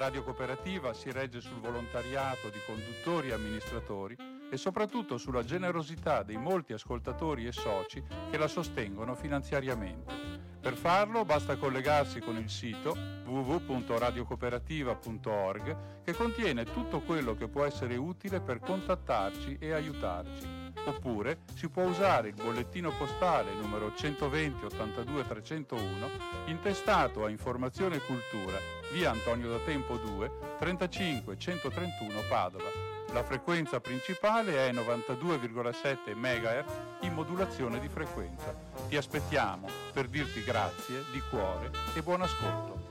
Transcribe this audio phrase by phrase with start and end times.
[0.00, 4.16] Radio Cooperativa si regge sul volontariato di conduttori e amministratori
[4.50, 10.38] e soprattutto sulla generosità dei molti ascoltatori e soci che la sostengono finanziariamente.
[10.58, 17.96] Per farlo basta collegarsi con il sito www.radiocooperativa.org che contiene tutto quello che può essere
[17.96, 20.72] utile per contattarci e aiutarci.
[20.86, 26.08] Oppure si può usare il bollettino postale numero 120 82 301
[26.46, 32.68] intestato a Informazione e Cultura, via Antonio da Tempo 2, 35 131 Padova.
[33.12, 38.54] La frequenza principale è 92,7 MHz in modulazione di frequenza.
[38.88, 42.89] Ti aspettiamo per dirti grazie di cuore e buon ascolto.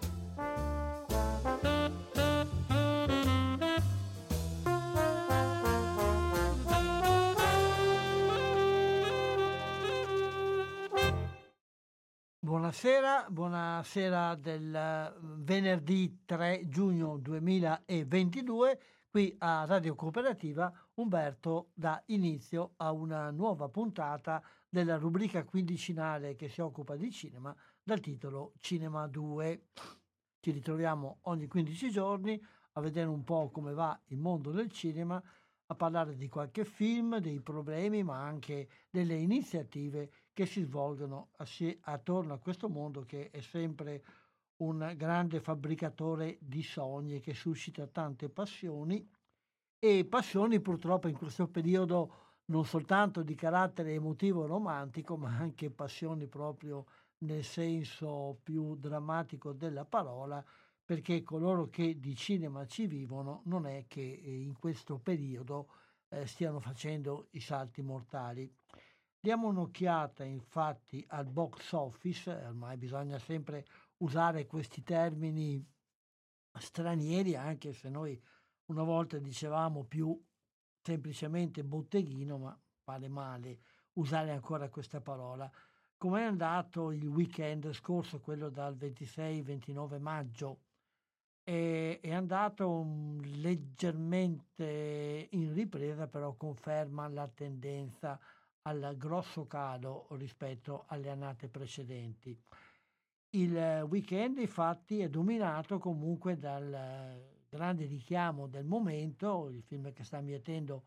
[12.50, 18.80] Buonasera, buonasera del eh, venerdì 3 giugno 2022.
[19.08, 26.50] Qui a Radio Cooperativa Umberto dà inizio a una nuova puntata della rubrica quindicinale che
[26.50, 29.66] si occupa di cinema dal titolo Cinema 2.
[30.40, 35.22] Ci ritroviamo ogni 15 giorni a vedere un po' come va il mondo del cinema,
[35.68, 41.32] a parlare di qualche film, dei problemi, ma anche delle iniziative che si svolgono
[41.82, 44.04] attorno a questo mondo che è sempre
[44.62, 49.06] un grande fabbricatore di sogni che suscita tante passioni
[49.78, 56.26] e passioni purtroppo in questo periodo non soltanto di carattere emotivo romantico ma anche passioni
[56.28, 56.86] proprio
[57.26, 60.42] nel senso più drammatico della parola
[60.86, 65.68] perché coloro che di cinema ci vivono non è che eh, in questo periodo
[66.08, 68.50] eh, stiano facendo i salti mortali.
[69.22, 73.66] Diamo un'occhiata infatti al box office, ormai bisogna sempre
[73.98, 75.62] usare questi termini
[76.58, 78.18] stranieri, anche se noi
[78.68, 80.18] una volta dicevamo più
[80.82, 83.60] semplicemente botteghino, ma vale male
[83.96, 85.52] usare ancora questa parola.
[85.98, 90.62] Com'è andato il weekend scorso, quello dal 26-29 maggio?
[91.44, 98.18] È, è andato um, leggermente in ripresa, però conferma la tendenza
[98.64, 102.38] al grosso calo rispetto alle annate precedenti.
[103.32, 110.20] Il weekend infatti è dominato comunque dal grande richiamo del momento, il film che sta
[110.22, 110.84] mietendo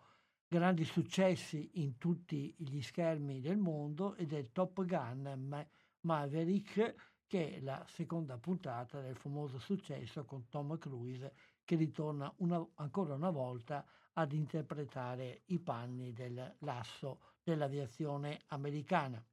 [0.47, 5.66] grandi successi in tutti gli schermi del mondo ed è Top Gun Ma-
[6.00, 6.94] Maverick
[7.27, 11.33] che è la seconda puntata del famoso successo con Tom Cruise
[11.65, 19.25] che ritorna una, ancora una volta ad interpretare i panni del lasso dell'aviazione americana.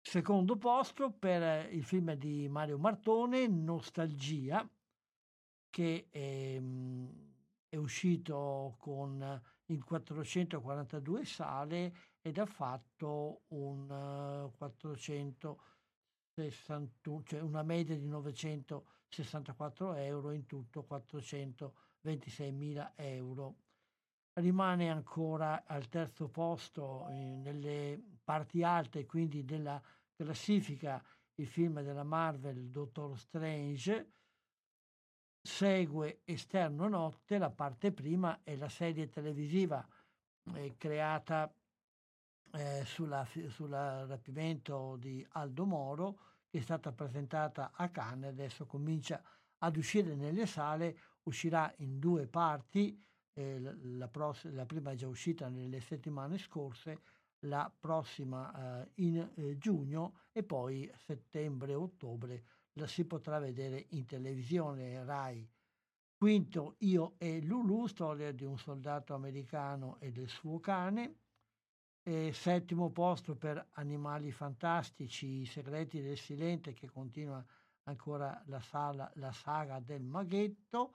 [0.00, 4.66] Secondo posto per il film di Mario Martone, Nostalgia,
[5.70, 7.32] che è, ehm,
[7.68, 17.96] è uscito con, in 442 sale ed ha fatto un uh, 461, cioè una media
[17.96, 23.63] di 964 euro, in tutto 426 mila euro
[24.34, 29.80] rimane ancora al terzo posto eh, nelle parti alte, quindi della
[30.14, 31.02] classifica,
[31.36, 34.12] il film della Marvel Doctor Strange.
[35.40, 39.86] Segue Esterno Notte, la parte prima è la serie televisiva
[40.54, 41.54] eh, creata
[42.52, 43.08] eh, sul
[43.68, 49.22] rapimento di Aldo Moro, che è stata presentata a Cannes, adesso comincia
[49.58, 52.98] ad uscire nelle sale, uscirà in due parti,
[53.34, 57.02] eh, la, pross- la, prima è già uscita nelle settimane scorse,
[57.40, 62.44] la prossima eh, in eh, giugno e poi settembre-ottobre
[62.74, 65.48] la si potrà vedere in televisione RAI.
[66.16, 71.18] Quinto, Io e Lulu, storia di un soldato americano e del suo cane.
[72.02, 77.44] E settimo posto per Animali fantastici, I segreti del silente, che continua
[77.84, 80.94] ancora la, sala, la saga del maghetto.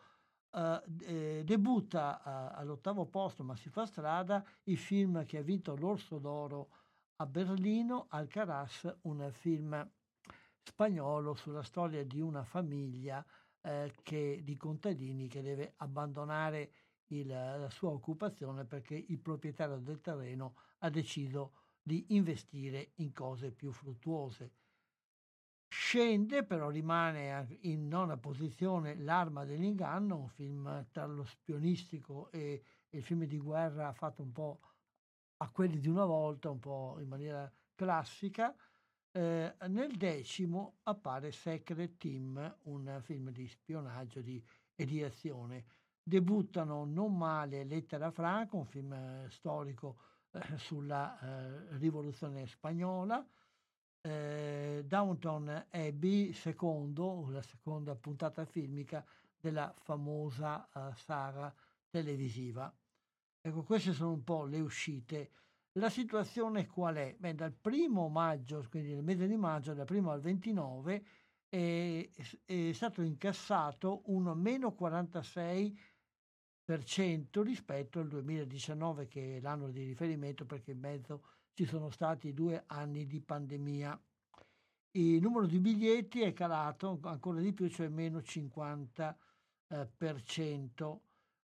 [0.52, 5.76] Uh, eh, debutta uh, all'ottavo posto, ma si fa strada, il film che ha vinto
[5.76, 6.70] l'Orso d'Oro
[7.18, 9.88] a Berlino, Alcaraz, un film
[10.64, 13.24] spagnolo sulla storia di una famiglia
[13.62, 16.72] eh, che, di contadini che deve abbandonare
[17.08, 23.52] il, la sua occupazione perché il proprietario del terreno ha deciso di investire in cose
[23.52, 24.52] più fruttuose.
[25.72, 33.04] Scende, però rimane in nona posizione L'arma dell'inganno, un film tra lo spionistico e il
[33.04, 34.60] film di guerra fatto un po'
[35.38, 38.56] a quelli di una volta, un po' in maniera classica.
[39.12, 44.44] Eh, nel decimo appare Secret Team, un film di spionaggio di,
[44.76, 45.66] e di azione.
[46.02, 50.00] Debuttano non male Lettera Franca, un film eh, storico
[50.32, 53.24] eh, sulla eh, rivoluzione spagnola,
[54.02, 59.06] eh, Downton Abbey, secondo, la seconda puntata filmica
[59.40, 61.54] della famosa uh, saga
[61.90, 62.74] televisiva.
[63.42, 65.32] Ecco, queste sono un po' le uscite.
[65.74, 67.16] La situazione qual è?
[67.18, 71.06] Beh, dal primo maggio, quindi nel mese di maggio, dal primo al 29,
[71.48, 72.10] è,
[72.46, 80.72] è stato incassato un meno 46% rispetto al 2019, che è l'anno di riferimento perché
[80.72, 81.24] in mezzo
[81.54, 84.02] ci sono stati due anni di pandemia.
[84.92, 90.98] Il numero di biglietti è calato ancora di più, cioè meno 50%.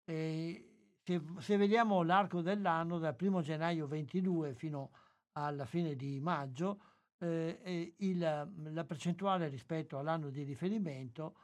[0.03, 0.65] Eh,
[1.03, 4.92] se, se, vediamo l'arco dell'anno, dal 1 gennaio 22 fino
[5.33, 6.83] alla fine di maggio,
[7.18, 11.36] eh, il, la percentuale rispetto all'anno di riferimento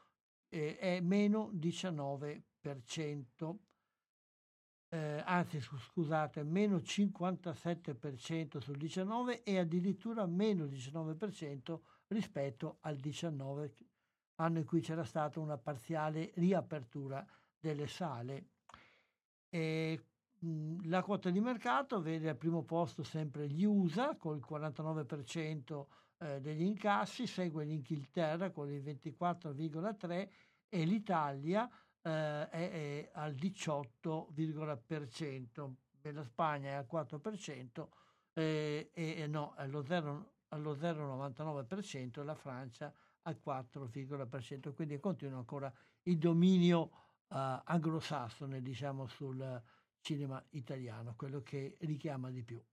[0.50, 3.56] eh, è meno 19%
[4.90, 13.76] eh, anzi scusate, meno 57% sul 19 e addirittura meno 19% rispetto al 19,
[14.36, 17.26] anno in cui c'era stata una parziale riapertura
[17.60, 18.52] delle sale.
[19.50, 20.06] E,
[20.40, 25.86] mh, la quota di mercato vede al primo posto sempre gli USA con il 49%
[26.20, 30.30] eh, degli incassi, segue l'Inghilterra con il 24,3%
[30.70, 31.70] e l'Italia
[32.08, 35.74] eh, è, è, al 18,%,
[36.14, 37.88] la Spagna è al 4%
[38.34, 42.94] eh, e no, allo 0,99% e la Francia
[43.24, 45.70] al 4,%, quindi continua ancora
[46.04, 46.92] il dominio
[47.28, 49.62] eh, anglosassone diciamo, sul
[50.00, 52.64] cinema italiano, quello che richiama di più.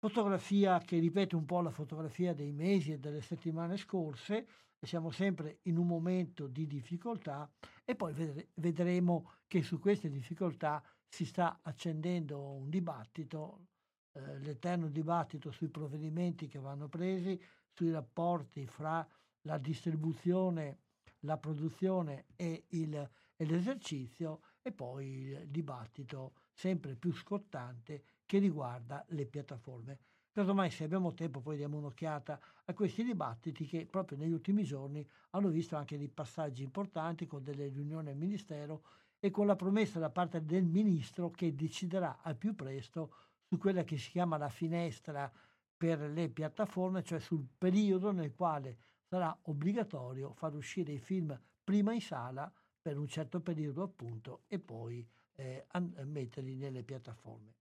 [0.00, 4.48] Fotografia che ripete un po' la fotografia dei mesi e delle settimane scorse,
[4.86, 7.50] siamo sempre in un momento di difficoltà
[7.84, 8.14] e poi
[8.54, 13.66] vedremo che su queste difficoltà si sta accendendo un dibattito,
[14.12, 17.40] eh, l'eterno dibattito sui provvedimenti che vanno presi,
[17.72, 19.06] sui rapporti fra
[19.42, 20.80] la distribuzione,
[21.20, 29.04] la produzione e, il, e l'esercizio e poi il dibattito sempre più scottante che riguarda
[29.08, 29.98] le piattaforme.
[30.38, 35.04] Casomai se abbiamo tempo poi diamo un'occhiata a questi dibattiti che proprio negli ultimi giorni
[35.30, 38.84] hanno visto anche dei passaggi importanti con delle riunioni al Ministero
[39.18, 43.14] e con la promessa da parte del Ministro che deciderà al più presto
[43.48, 45.28] su quella che si chiama la finestra
[45.76, 51.92] per le piattaforme, cioè sul periodo nel quale sarà obbligatorio far uscire i film prima
[51.92, 52.48] in sala
[52.80, 55.04] per un certo periodo appunto e poi
[55.34, 55.66] eh,
[56.04, 57.56] metterli nelle piattaforme.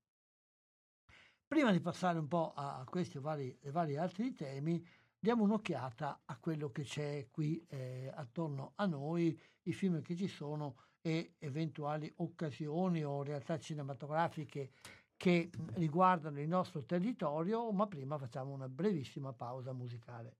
[1.48, 4.86] Prima di passare un po' a questi vari, vari altri temi,
[5.18, 10.28] diamo un'occhiata a quello che c'è qui eh, attorno a noi, i film che ci
[10.28, 14.72] sono e eventuali occasioni o realtà cinematografiche
[15.16, 20.36] che riguardano il nostro territorio, ma prima facciamo una brevissima pausa musicale.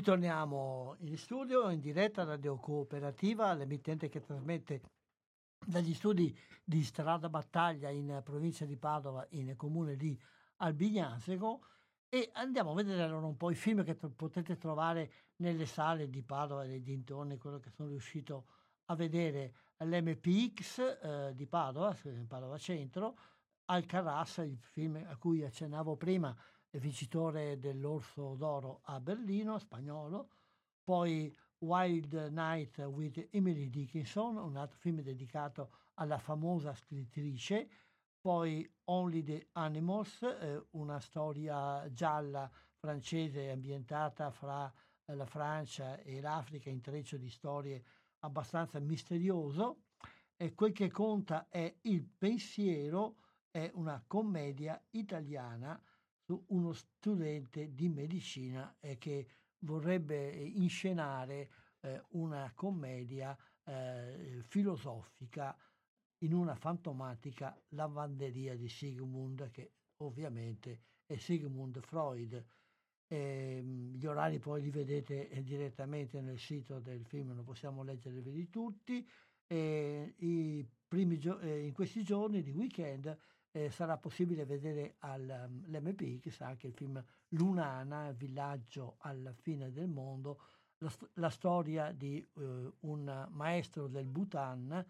[0.00, 4.80] Ritorniamo in studio, in diretta Radio Cooperativa, l'emittente che trasmette
[5.62, 10.18] dagli studi di Strada Battaglia in provincia di Padova, in comune di
[10.56, 11.66] Albignasego,
[12.08, 16.08] e andiamo a vedere allora un po' i film che t- potete trovare nelle sale
[16.08, 18.46] di Padova e dintorni, quello che sono riuscito
[18.86, 19.52] a vedere.
[19.76, 21.94] all'MPX eh, di Padova,
[22.26, 23.18] Padova Centro,
[23.66, 26.34] Alcaraz, il film a cui accennavo prima,
[26.78, 30.30] vincitore dell'Orso d'Oro a Berlino, spagnolo,
[30.82, 37.68] poi Wild Night with Emily Dickinson, un altro film dedicato alla famosa scrittrice,
[38.20, 44.72] poi Only the Animals, eh, una storia gialla francese ambientata fra
[45.04, 47.82] eh, la Francia e l'Africa, intreccio di storie
[48.20, 49.84] abbastanza misterioso.
[50.36, 53.16] E quel che conta è il pensiero,
[53.50, 55.78] è una commedia italiana
[56.48, 59.26] uno studente di medicina eh, che
[59.60, 65.56] vorrebbe inscenare eh, una commedia eh, filosofica
[66.22, 72.44] in una fantomatica lavanderia di Sigmund, che ovviamente è Sigmund Freud.
[73.06, 78.48] Eh, gli orari poi li vedete eh, direttamente nel sito del film, non possiamo leggerli
[78.50, 79.08] tutti.
[79.46, 80.14] Eh,
[81.18, 83.18] gio- eh, in questi giorni di weekend
[83.52, 90.42] eh, sarà possibile vedere all'MPX um, anche il film Lunana, Villaggio alla fine del mondo,
[90.78, 94.84] la, la storia di uh, un maestro del Bhutan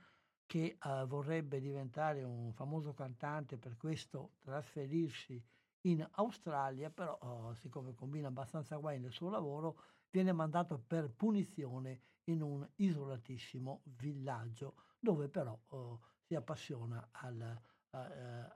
[0.46, 5.42] che uh, vorrebbe diventare un famoso cantante, per questo trasferirsi
[5.82, 12.00] in Australia, però oh, siccome combina abbastanza guai nel suo lavoro, viene mandato per punizione
[12.24, 17.58] in un isolatissimo villaggio dove però oh, si appassiona al,
[17.90, 17.98] uh,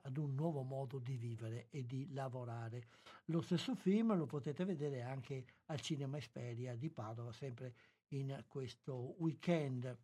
[0.03, 2.89] ad un nuovo modo di vivere e di lavorare.
[3.27, 7.75] Lo stesso film lo potete vedere anche al Cinema Esperia di Padova, sempre
[8.09, 9.97] in questo weekend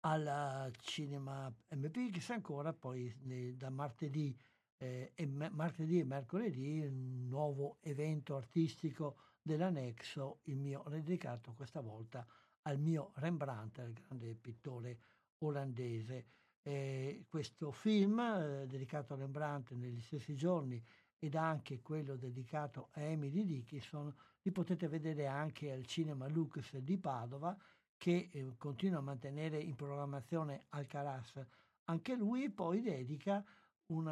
[0.00, 3.12] al cinema MPX ancora poi
[3.56, 4.36] da martedì,
[4.76, 12.26] eh, e martedì e mercoledì un nuovo evento artistico dell'Anexo, il mio dedicato questa volta
[12.62, 14.98] al mio Rembrandt, il grande pittore
[15.38, 16.26] olandese.
[16.62, 20.82] Eh, questo film eh, dedicato a Rembrandt negli stessi giorni
[21.18, 26.96] ed anche quello dedicato a Emily Dickinson li potete vedere anche al Cinema Lux di
[26.98, 27.56] Padova
[27.96, 31.44] che eh, continua a mantenere in programmazione Alcaraz.
[31.84, 33.44] Anche lui poi dedica
[33.86, 34.06] un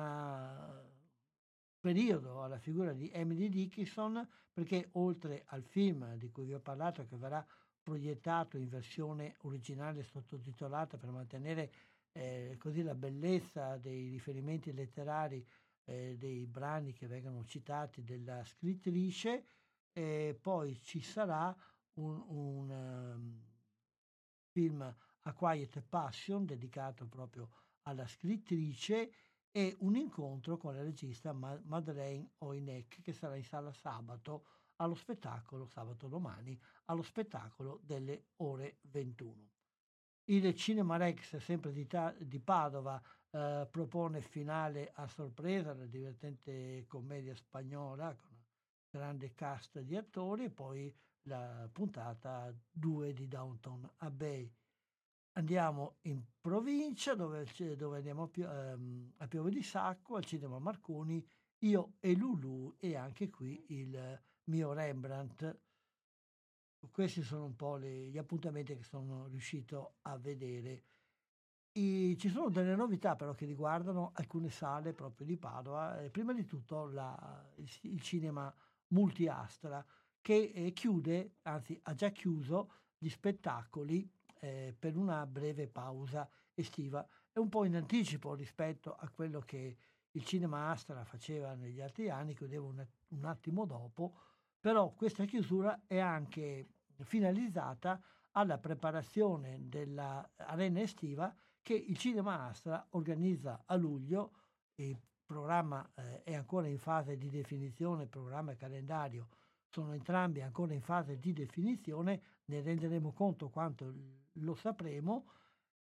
[1.79, 7.07] periodo alla figura di Emily Dickinson perché oltre al film di cui vi ho parlato
[7.07, 7.47] che verrà
[7.83, 11.71] proiettato in versione originale sottotitolata per mantenere
[12.16, 15.46] eh, così la bellezza dei riferimenti letterari
[15.85, 19.44] eh, dei brani che vengono citati della scrittrice,
[19.92, 21.54] e poi ci sarà
[21.94, 23.42] un, un um,
[24.50, 27.50] film A Quiet Passion dedicato proprio
[27.82, 29.12] alla scrittrice
[29.50, 34.46] e un incontro con la regista Madeleine Oinek che sarà in sala sabato
[34.76, 39.55] allo spettacolo, sabato domani, allo spettacolo delle ore 21.
[40.28, 46.85] Il Cinema Rex, sempre di, ta- di Padova, eh, propone finale a sorpresa, la divertente
[46.88, 48.42] commedia spagnola con un
[48.90, 50.92] grande cast di attori e poi
[51.28, 54.52] la puntata 2 di Downton Abbey.
[55.35, 61.25] Andiamo in provincia dove, dove andiamo a, ehm, a Piove di Sacco, al Cinema Marconi,
[61.59, 65.65] io e Lulu e anche qui il mio Rembrandt
[66.90, 70.83] questi sono un po' le, gli appuntamenti che sono riuscito a vedere.
[71.73, 76.00] E ci sono delle novità però che riguardano alcune sale proprio di Padova.
[76.00, 78.52] Eh, prima di tutto la, il, il, cinema
[78.88, 79.85] Multiastra
[80.21, 84.09] che eh, chiude, anzi ha già chiuso gli spettacoli
[84.40, 87.07] eh, per una breve pausa estiva.
[87.31, 89.76] È un po' in anticipo rispetto a quello che
[90.12, 94.14] il cinema Astra faceva negli altri anni, chiudeva un, un attimo dopo,
[94.59, 98.00] però questa chiusura è anche finalizzata
[98.33, 104.33] alla preparazione dell'arena estiva che il Cinema Astra organizza a luglio.
[104.76, 109.29] Il programma eh, è ancora in fase di definizione, programma e calendario
[109.69, 113.93] sono entrambi ancora in fase di definizione, ne renderemo conto quanto
[114.33, 115.26] lo sapremo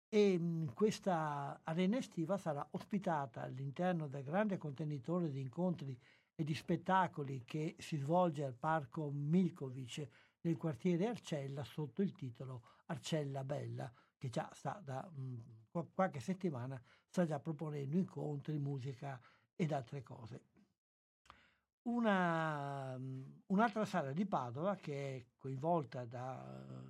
[0.10, 5.98] e mh, questa arena estiva sarà ospitata all'interno del grande contenitore di incontri
[6.36, 10.08] e di spettacoli che si svolge al Parco Milkovic
[10.46, 16.20] nel quartiere Arcella sotto il titolo Arcella Bella, che già sta da mh, mm, qualche
[16.20, 19.20] settimana sta già proponendo incontri, musica
[19.56, 20.44] ed altre cose.
[21.84, 26.84] Una, um, un'altra sala di Padova che è coinvolta da,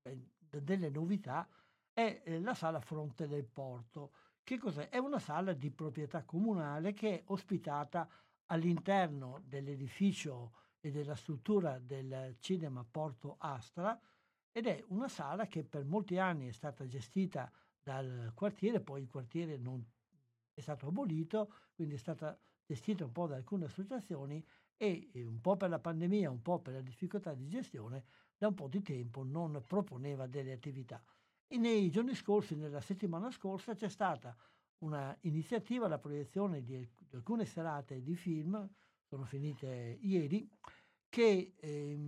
[0.00, 1.46] da delle novità
[1.92, 4.12] è eh, la sala Fronte del Porto.
[4.42, 4.88] Che cos'è?
[4.88, 8.08] È una sala di proprietà comunale che è ospitata
[8.46, 13.98] all'interno dell'edificio e della struttura del cinema Porto Astra
[14.52, 19.08] ed è una sala che per molti anni è stata gestita dal quartiere, poi il
[19.08, 19.84] quartiere non
[20.52, 24.44] è stato abolito, quindi è stata gestita un po' da alcune associazioni
[24.76, 28.04] e un po' per la pandemia, un po' per la difficoltà di gestione,
[28.36, 31.02] da un po' di tempo non proponeva delle attività.
[31.46, 34.36] E nei giorni scorsi, nella settimana scorsa, c'è stata
[34.78, 38.68] una iniziativa, la proiezione di alcune serate di film,
[39.08, 40.48] sono finite ieri,
[41.08, 41.98] che eh,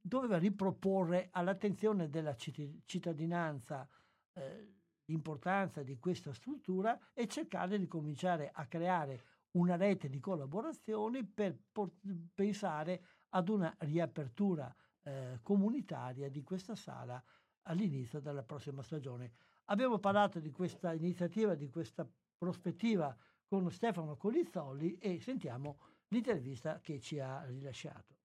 [0.00, 3.88] doveva riproporre all'attenzione della cittadinanza
[4.32, 11.24] eh, l'importanza di questa struttura e cercare di cominciare a creare una rete di collaborazioni
[11.24, 11.92] per por-
[12.34, 17.22] pensare ad una riapertura eh, comunitaria di questa sala
[17.62, 19.32] all'inizio della prossima stagione.
[19.66, 23.16] Abbiamo parlato di questa iniziativa, di questa prospettiva
[23.46, 25.78] con Stefano Colizzoli e sentiamo
[26.10, 28.18] l'intervista che ci ha rilasciato.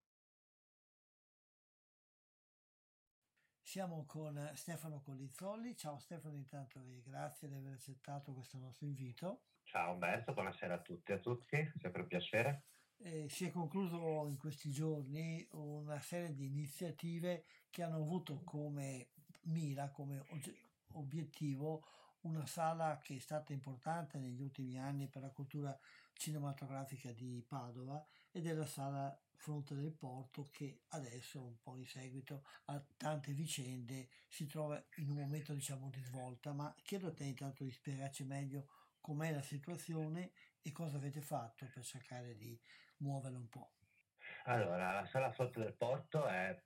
[3.62, 5.76] Siamo con Stefano Colizzoli.
[5.76, 9.42] Ciao Stefano, intanto grazie di aver accettato questo nostro invito.
[9.64, 12.64] Ciao Umberto, buonasera a tutti e a tutti, sempre un piacere.
[12.98, 19.10] Eh, si è concluso in questi giorni una serie di iniziative che hanno avuto come
[19.44, 20.24] mira, come
[20.94, 21.84] obiettivo,
[22.22, 25.78] una sala che è stata importante negli ultimi anni per la cultura
[26.16, 31.86] cinematografica di Padova ed è la sala Fronte del Porto che adesso, un po' in
[31.86, 36.52] seguito a tante vicende, si trova in un momento diciamo di svolta.
[36.54, 38.68] Ma chiedo a te intanto di spiegarci meglio
[39.02, 40.32] com'è la situazione
[40.62, 42.60] e cosa avete fatto per cercare di
[42.98, 43.74] muoverla un po'.
[44.46, 46.60] Allora, la sala Fronte del Porto è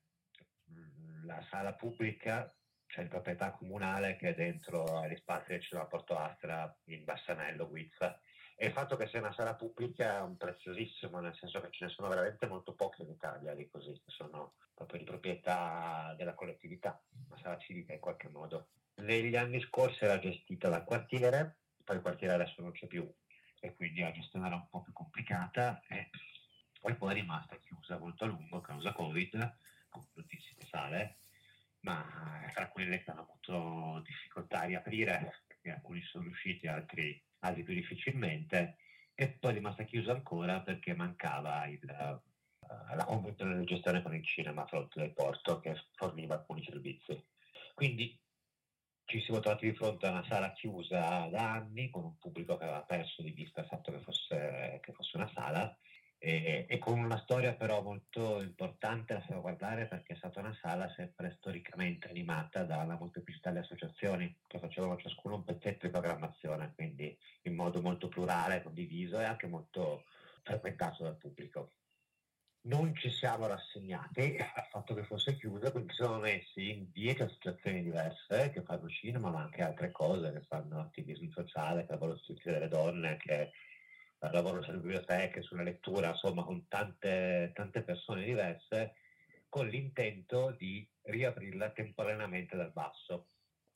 [0.71, 2.53] mm, la sala pubblica
[2.89, 7.67] cioè di proprietà comunale che è dentro agli spazi del cinema Porto Astra in Bassanello,
[7.67, 8.19] Guizza.
[8.61, 11.85] E il fatto che sia una sala pubblica è un preziosissimo, nel senso che ce
[11.85, 16.33] ne sono veramente molto poche in Italia di così, che sono proprio di proprietà della
[16.33, 18.67] collettività, una sala civica in qualche modo.
[18.95, 23.09] Negli anni scorsi era gestita dal quartiere, poi il quartiere adesso non c'è più
[23.61, 26.09] e quindi la gestione era un po' più complicata e
[26.81, 29.55] poi poi è rimasta chiusa molto a lungo a causa Covid,
[29.87, 31.19] con moltissime sale
[31.81, 37.63] ma tra quelle che hanno avuto difficoltà a riaprire, perché alcuni sono riusciti, altri, altri
[37.63, 38.77] più difficilmente,
[39.13, 44.15] e poi è rimasta chiusa ancora perché mancava il, uh, la convenzione di gestione con
[44.15, 47.21] il cinema fronte del porto che forniva alcuni servizi.
[47.73, 48.17] Quindi
[49.05, 52.63] ci siamo trovati di fronte a una sala chiusa da anni, con un pubblico che
[52.63, 55.75] aveva perso di vista il fatto che fosse, che fosse una sala,
[56.21, 60.91] e, e, con una storia però molto importante da salvaguardare perché è stata una sala
[60.93, 67.17] sempre storicamente animata dalla molteplicità di associazioni che facevano ciascuno un pezzetto di programmazione, quindi
[67.43, 70.03] in modo molto plurale, condiviso e anche molto
[70.43, 71.71] frequentato dal pubblico.
[72.61, 77.21] Non ci siamo rassegnati al fatto che fosse chiusa, quindi ci siamo messi in dieci
[77.21, 82.17] associazioni diverse che fanno cinema, ma anche altre cose, che fanno attivismo sociale, che lavorano
[82.17, 83.51] sui delle donne, che
[84.31, 88.95] lavoro sulle biblioteche, sulla lettura, insomma con tante, tante persone diverse,
[89.47, 93.27] con l'intento di riaprirla temporaneamente dal basso.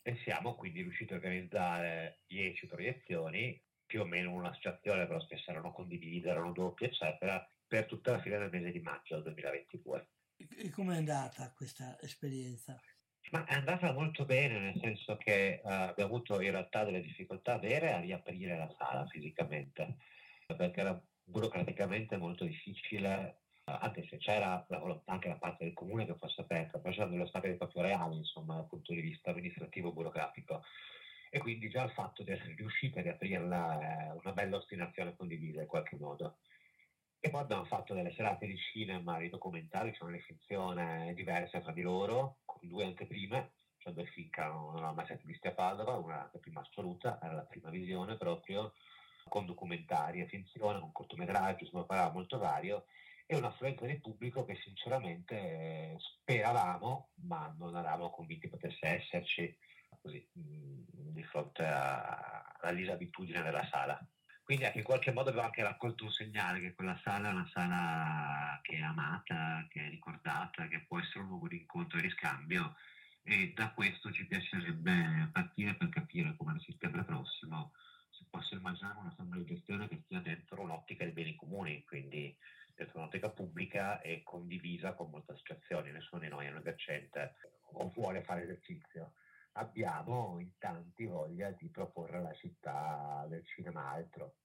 [0.01, 5.71] E siamo quindi riusciti a organizzare 10 proiezioni, più o meno un'associazione, però spesso erano
[5.71, 10.08] condivise, erano doppie, eccetera, per tutta la fine del mese di maggio del 2022.
[10.58, 12.79] E come è andata questa esperienza?
[13.32, 17.58] Ma è andata molto bene, nel senso che uh, abbiamo avuto in realtà delle difficoltà
[17.58, 19.95] vere a riaprire la sala fisicamente
[20.56, 26.06] perché era burocraticamente molto difficile, anche se c'era la volontà anche da parte del comune
[26.06, 29.94] che fosse aperta, però c'erano delle ostacoli proprio reali, insomma, dal punto di vista amministrativo
[29.94, 30.63] burocratico.
[31.30, 35.62] E quindi già il fatto di essere riusciti a riaprirla è una bella ostinazione condivisa
[35.62, 36.38] in qualche modo.
[37.20, 41.72] E poi abbiamo fatto delle serate di cinema, di documentari, cioè una finzione diverse tra
[41.72, 45.54] di loro, con due anteprime, cioè due film che non avevamo mai sentito visti a
[45.54, 48.74] Padova, una prima assoluta, era la prima visione proprio,
[49.28, 52.86] con documentari finzione, con cortometraggi, insomma parlava molto vario
[53.26, 59.56] e un'affluenza del pubblico che sinceramente eh, speravamo, ma non eravamo convinti potesse esserci
[60.02, 60.82] così, mm,
[61.14, 64.00] di fronte alla disabitudine della sala.
[64.44, 67.50] Quindi ecco, in qualche modo abbiamo anche raccolto un segnale che quella sala è una
[67.54, 72.02] sala che è amata, che è ricordata, che può essere un luogo di incontro e
[72.02, 72.76] riscambio
[73.24, 77.72] e da questo ci piacerebbe partire per capire come nel settembre prossimo
[78.34, 82.36] posso immaginare una somma di gestione che stia dentro un'ottica dei beni comuni, quindi
[82.74, 85.91] dentro un'ottica pubblica e condivisa con molte associazioni.
[85.91, 87.36] Nessuno di noi è un esercente
[87.74, 89.13] o vuole fare esercizio.
[89.52, 94.38] Abbiamo in tanti voglia di proporre alla città del cinema altro.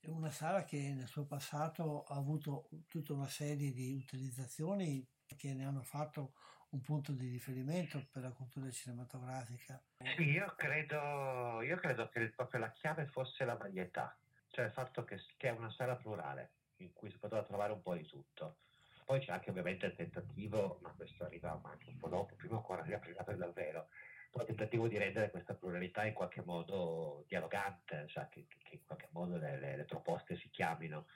[0.00, 5.54] È una sala che nel suo passato ha avuto tutta una serie di utilizzazioni che
[5.54, 6.32] ne hanno fatto
[6.70, 9.80] un punto di riferimento per la cultura cinematografica?
[10.16, 14.16] Sì, io credo, io credo che proprio la chiave fosse la varietà,
[14.48, 17.82] cioè il fatto che, che è una sala plurale in cui si poteva trovare un
[17.82, 18.58] po' di tutto.
[19.04, 22.82] Poi c'è anche ovviamente il tentativo, ma questo arriva anche un po' dopo, prima ancora
[22.82, 23.88] riaprirà per davvero,
[24.32, 29.08] il tentativo di rendere questa pluralità in qualche modo dialogante, cioè che, che in qualche
[29.12, 31.06] modo le, le, le, proposte si chiamino.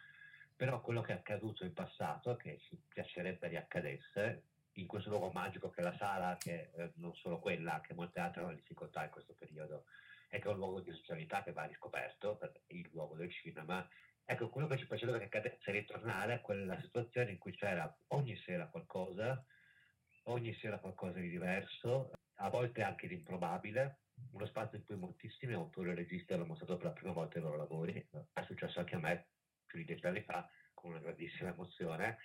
[0.56, 4.42] Però quello che è accaduto in passato, che ci piacerebbe riaccadesse,
[4.74, 8.20] in questo luogo magico che è la sala, che eh, non solo quella, anche molte
[8.20, 9.84] altre hanno difficoltà in questo periodo,
[10.28, 13.86] è che è un luogo di socialità che va riscoperto, il luogo del cinema,
[14.30, 18.36] Ecco, quello che ci che accadesse è ritornare a quella situazione in cui c'era ogni
[18.36, 19.44] sera qualcosa,
[20.26, 25.52] ogni sera qualcosa di diverso, a volte anche di improbabile, uno spazio in cui moltissimi
[25.52, 28.94] autori e registi hanno mostrato per la prima volta i loro lavori, è successo anche
[28.94, 29.26] a me
[29.66, 32.18] più di dieci anni fa, con una grandissima emozione,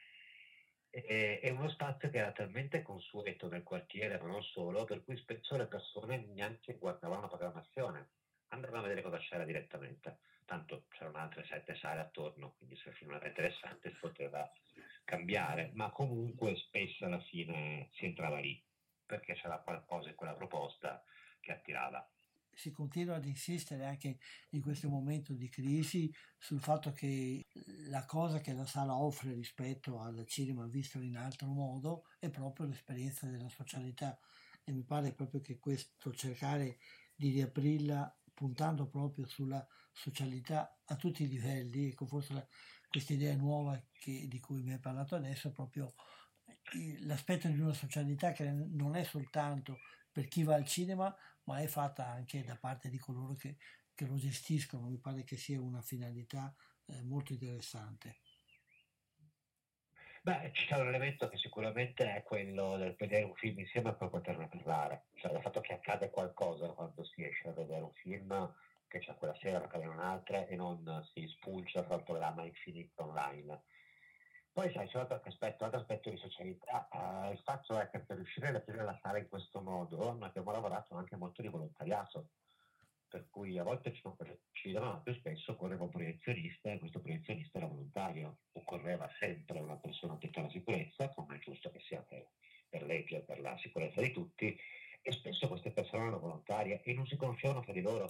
[1.02, 5.56] è uno spazio che era talmente consueto nel quartiere, ma non solo, per cui spesso
[5.56, 8.08] le persone neanche guardavano la programmazione,
[8.50, 12.96] andavano a vedere cosa c'era direttamente tanto c'erano altre sette sale attorno, quindi se il
[12.96, 14.50] film era interessante si poteva
[15.04, 18.58] cambiare, ma comunque spesso alla fine si entrava lì,
[19.06, 21.02] perché c'era qualcosa in quella proposta
[21.40, 22.08] che attirava.
[22.56, 24.18] Si continua ad insistere anche
[24.52, 27.46] in questo momento di crisi sul fatto che
[27.90, 32.68] la cosa che la sala offre rispetto al cinema visto in altro modo è proprio
[32.68, 34.18] l'esperienza della socialità.
[34.64, 36.78] E mi pare proprio che questo cercare
[37.14, 42.48] di riaprirla puntando proprio sulla socialità a tutti i livelli, ecco forse
[42.90, 45.94] questa idea nuova che, di cui mi hai parlato adesso è proprio
[47.02, 49.80] l'aspetto di una socialità che non è soltanto
[50.12, 51.14] per chi va al cinema,
[51.46, 53.58] ma è fatta anche da parte di coloro che,
[53.94, 56.54] che lo gestiscono, mi pare che sia una finalità
[56.88, 58.20] eh, molto interessante.
[60.22, 64.48] Beh, c'è un elemento che sicuramente è quello del vedere un film insieme per poterne
[64.48, 68.56] parlare, cioè il fatto che accade qualcosa quando si esce a vedere un film,
[68.88, 73.62] che c'è quella sera, accade un'altra e non si spulcia fra il programma infinito online.
[74.56, 78.00] Poi sai, c'è un altro aspetto, altro aspetto di socialità, uh, il fatto è che
[78.00, 81.50] per riuscire ad aprire la sala in questo modo noi abbiamo lavorato anche molto di
[81.50, 82.30] volontariato,
[83.10, 84.02] per cui a volte ci
[84.54, 88.38] cinema, ma più spesso occorreva un proiezionista e questo proiezionista era volontario.
[88.54, 92.26] Occorreva sempre una persona attenta alla sicurezza, come è giusto che sia per,
[92.70, 94.58] per legge, per la sicurezza di tutti,
[95.02, 98.10] e spesso queste persone erano volontarie e non si conoscevano fra di loro.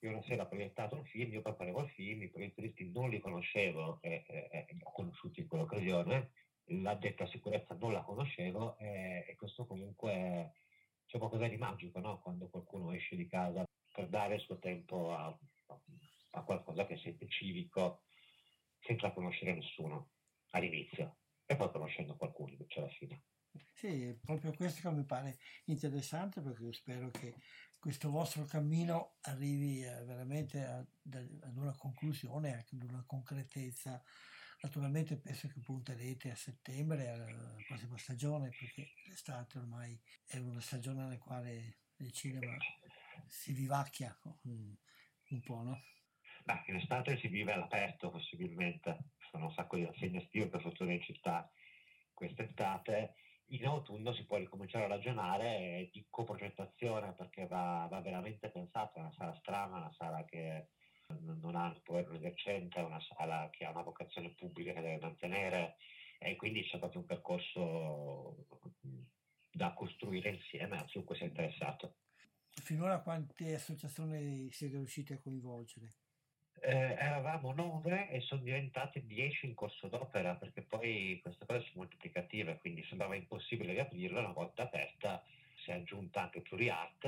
[0.00, 3.18] Io una sera ho proiettato un film, io preparavo il film, i proiezionisti non li
[3.18, 6.30] conoscevo, e, e, e li ho conosciuti in quell'occasione,
[6.66, 10.52] l'addetta sicurezza non la conoscevo e, e questo comunque
[11.06, 12.20] c'è qualcosa di magico no?
[12.20, 15.36] quando qualcuno esce di casa per dare il suo tempo a,
[16.32, 18.02] a qualcosa che sente civico
[18.80, 20.10] senza conoscere nessuno
[20.50, 23.22] all'inizio e poi conoscendo qualcuno invece alla fine.
[23.72, 27.34] Sì, proprio questo che mi pare interessante perché io spero che
[27.78, 34.02] questo vostro cammino arrivi eh, veramente ad una conclusione, anche ad una concretezza.
[34.62, 41.02] Naturalmente penso che punterete a settembre, alla prossima stagione, perché l'estate ormai è una stagione
[41.02, 42.56] nella quale il cinema
[43.26, 44.74] si vivacchia un,
[45.28, 45.82] un po', no?
[46.44, 50.92] Beh, in estate si vive all'aperto possibilmente, sono un sacco di assegne estive per fortuna
[50.92, 51.50] in città
[52.14, 53.14] quest'estate,
[53.50, 59.12] in autunno si può ricominciare a ragionare di coprogettazione perché va, va veramente è una
[59.16, 60.68] sala strana, una sala che
[61.20, 64.98] non ha un potere emergente, è una sala che ha una vocazione pubblica che deve
[64.98, 65.76] mantenere
[66.18, 68.46] e quindi c'è proprio un percorso
[69.52, 71.96] da costruire insieme a chiunque sia interessato.
[72.50, 75.94] Finora quante associazioni siete riusciti a coinvolgere?
[76.60, 81.72] Eh, eravamo nove e sono diventate dieci in corso d'opera perché poi queste cose sono
[81.76, 85.22] moltiplicative, quindi sembrava impossibile riaprirla una volta aperta,
[85.62, 87.04] si è aggiunta anche Pluriart.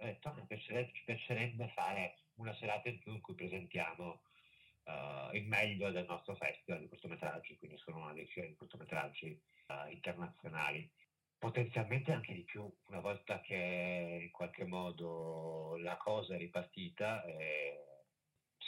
[0.00, 4.20] Ho detto, mi piacerebbe, ci piacerebbe fare una serata in più in cui presentiamo
[4.84, 9.90] uh, il meglio del nostro festival di cortometraggi, quindi sono una decina di cortometraggi uh,
[9.90, 10.90] internazionali
[11.38, 17.87] potenzialmente anche di più una volta che in qualche modo la cosa è ripartita eh,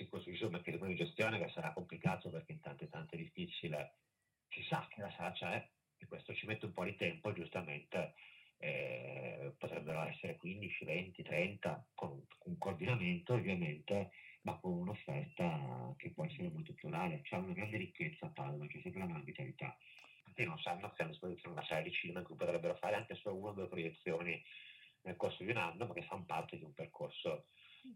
[0.00, 3.96] si costruisce un meccanismo di gestione che sarà complicato perché intanto è tanto difficile
[4.48, 8.14] si sa che la sala c'è e questo ci mette un po' di tempo giustamente
[8.56, 14.10] eh, potrebbero essere 15, 20, 30 con un coordinamento ovviamente
[14.42, 17.20] ma con un'offerta che può essere molto plurale.
[17.20, 19.76] C'è una grande ricchezza a Padova c'è sempre una vitalità
[20.22, 23.36] tutti non sanno che hanno disposizione una serie di cinema in potrebbero fare anche solo
[23.36, 24.42] una o due proiezioni
[25.02, 27.46] nel corso di un anno, ma che fanno parte di un percorso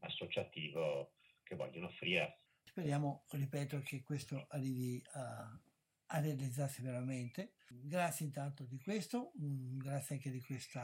[0.01, 1.13] associativo
[1.45, 2.41] che vogliono offrire.
[2.65, 5.61] Speriamo, ripeto, che questo arrivi a,
[6.07, 7.53] a realizzarsi veramente.
[7.69, 10.81] Grazie intanto di questo, mm, grazie anche di questo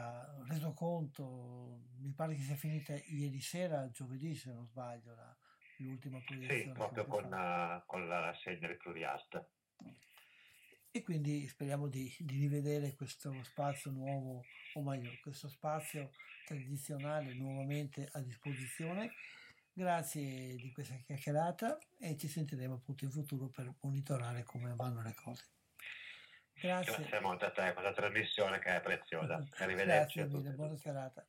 [0.47, 1.89] resoconto.
[1.99, 5.37] Mi pare che sia finita ieri sera, giovedì se non sbaglio, la,
[5.79, 6.63] l'ultima proiezione.
[6.63, 9.45] Sì, proprio con, uh, con la del Pluriast.
[10.91, 14.43] e quindi speriamo di, di, rivedere questo spazio nuovo,
[14.73, 16.11] o meglio, questo spazio
[16.45, 19.11] tradizionale nuovamente a disposizione.
[19.73, 25.13] Grazie di questa chiacchierata e ci sentiremo appunto in futuro per monitorare come vanno le
[25.13, 25.45] cose.
[26.53, 26.93] Grazie.
[26.93, 29.35] Grazie molto a te per questa trasmissione che è preziosa.
[29.59, 30.19] Arrivederci.
[30.19, 31.25] Grazie mille, buona serata.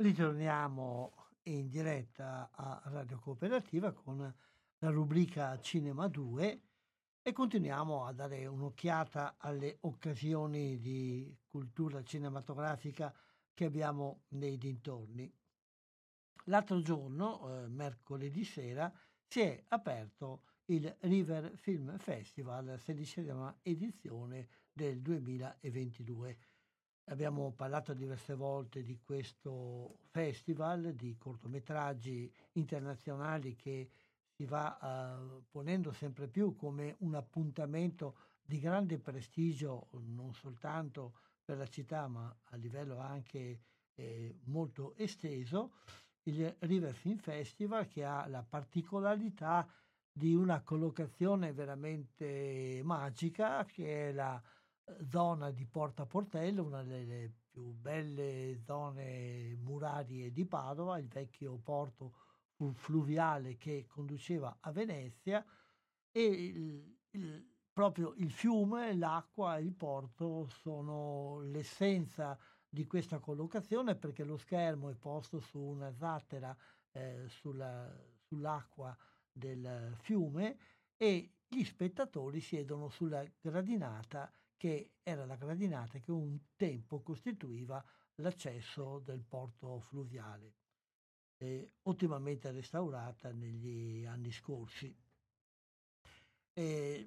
[0.00, 1.12] Ritorniamo
[1.48, 4.32] in diretta a Radio Cooperativa con
[4.78, 6.62] la rubrica Cinema 2
[7.20, 13.12] e continuiamo a dare un'occhiata alle occasioni di cultura cinematografica
[13.52, 15.28] che abbiamo nei dintorni.
[16.44, 18.92] L'altro giorno, eh, mercoledì sera,
[19.26, 26.38] si è aperto il River Film Festival, sedicesima edizione del 2022
[27.10, 33.90] Abbiamo parlato diverse volte di questo festival di cortometraggi internazionali che
[34.34, 41.56] si va uh, ponendo sempre più come un appuntamento di grande prestigio non soltanto per
[41.56, 43.60] la città ma a livello anche
[43.94, 45.72] eh, molto esteso,
[46.24, 49.66] il River Film Festival che ha la particolarità
[50.12, 54.40] di una collocazione veramente magica che è la
[55.08, 62.14] zona di Porta Portello, una delle più belle zone murarie di Padova, il vecchio porto
[62.72, 65.44] fluviale che conduceva a Venezia
[66.10, 72.36] e il, il, proprio il fiume, l'acqua e il porto sono l'essenza
[72.68, 76.56] di questa collocazione perché lo schermo è posto su una zattera
[76.92, 77.88] eh, sulla,
[78.26, 78.96] sull'acqua
[79.30, 80.58] del fiume
[80.96, 87.82] e gli spettatori siedono sulla gradinata che era la gradinata che un tempo costituiva
[88.16, 90.54] l'accesso del porto fluviale,
[91.38, 94.94] eh, ottimamente restaurata negli anni scorsi.
[96.52, 97.06] Eh,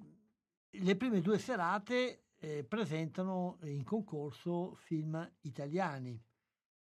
[0.69, 6.19] le prime due serate eh, presentano in concorso film italiani.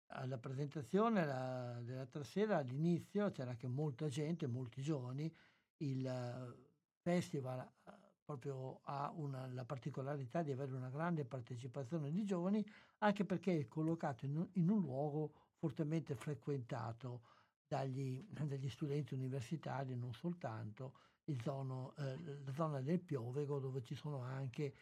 [0.08, 5.32] Alla presentazione la, dell'altra sera all'inizio c'era anche molta gente, molti giovani,
[5.78, 7.72] il festival
[8.26, 12.62] proprio ha una, la particolarità di avere una grande partecipazione di giovani,
[12.98, 17.22] anche perché è collocato in un, in un luogo fortemente frequentato
[17.68, 20.94] dagli, dagli, studenti universitari, non soltanto,
[21.40, 24.74] zono, eh, la zona del Piovego, dove ci sono anche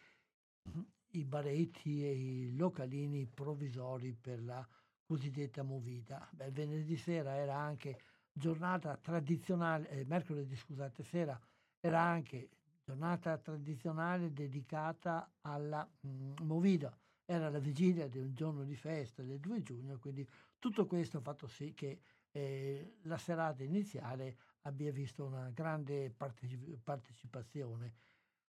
[1.11, 4.67] i baretti e i localini provvisori per la
[5.05, 6.27] cosiddetta movida.
[6.31, 11.39] Beh, venerdì sera era anche giornata tradizionale, eh, mercoledì scusate sera
[11.79, 12.49] era anche
[12.85, 16.95] giornata tradizionale dedicata alla mh, mm, Movida.
[17.25, 20.27] Era la vigilia di un giorno di festa del 2 giugno, quindi
[20.59, 26.77] tutto questo ha fatto sì che eh, la serata iniziale abbia visto una grande partecip-
[26.83, 27.95] partecipazione.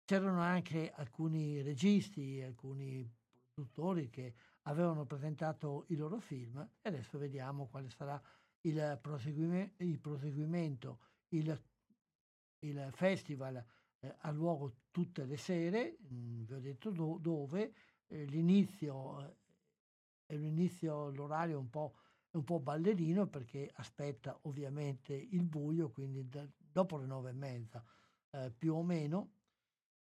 [0.06, 3.10] C'erano anche alcuni registi, alcuni
[3.54, 8.22] produttori che avevano presentato i loro film e adesso vediamo quale sarà
[8.62, 11.62] il, proseguime- il proseguimento, il,
[12.60, 13.64] il festival
[14.02, 17.74] eh, ha luogo tutte le sere, mh, mm, vi ho detto do, dove,
[18.08, 19.40] eh, l'inizio
[20.32, 26.98] eh, l'inizio, l'orario è un po' ballerino perché aspetta ovviamente il buio, quindi da, dopo
[26.98, 27.84] le nove e mezza
[28.32, 29.34] eh, più o meno.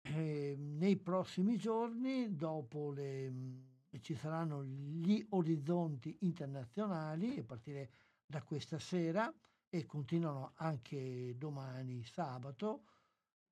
[0.03, 7.91] Ehm, nei prossimi giorni, dopo le, mh, mm, ci saranno gli orizzonti internazionali a partire
[8.27, 9.33] da questa sera
[9.69, 12.85] e continuano anche domani sabato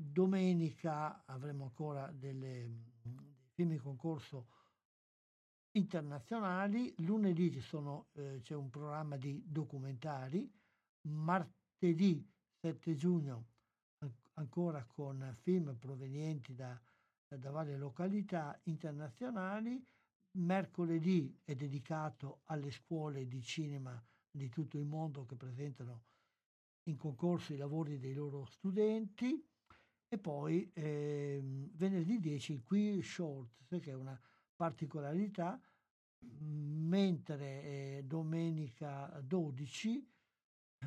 [0.02, 2.70] Domenica avremo ancora delle,
[3.02, 4.48] dei film in concorso
[5.72, 10.50] internazionali, lunedì sono, eh, c'è un programma di documentari,
[11.02, 12.26] martedì
[12.60, 13.48] 7 giugno
[14.34, 16.80] ancora con film provenienti da,
[17.28, 19.86] da varie località internazionali,
[20.38, 26.04] mercoledì è dedicato alle scuole di cinema di tutto il mondo che presentano
[26.84, 29.46] in concorso i lavori dei loro studenti
[30.12, 31.40] e poi eh,
[31.75, 34.20] venerdì 10 il Queer Shorts che è una
[34.57, 35.59] particolarità
[36.40, 40.12] mentre eh, domenica 12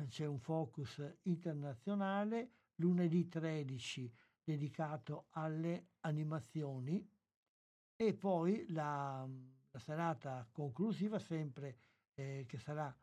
[0.08, 4.12] c'è un focus internazionale lunedì 13
[4.44, 7.08] dedicato alle animazioni
[7.96, 9.26] e poi la,
[9.70, 11.78] la serata conclusiva sempre
[12.14, 12.94] eh, che sarà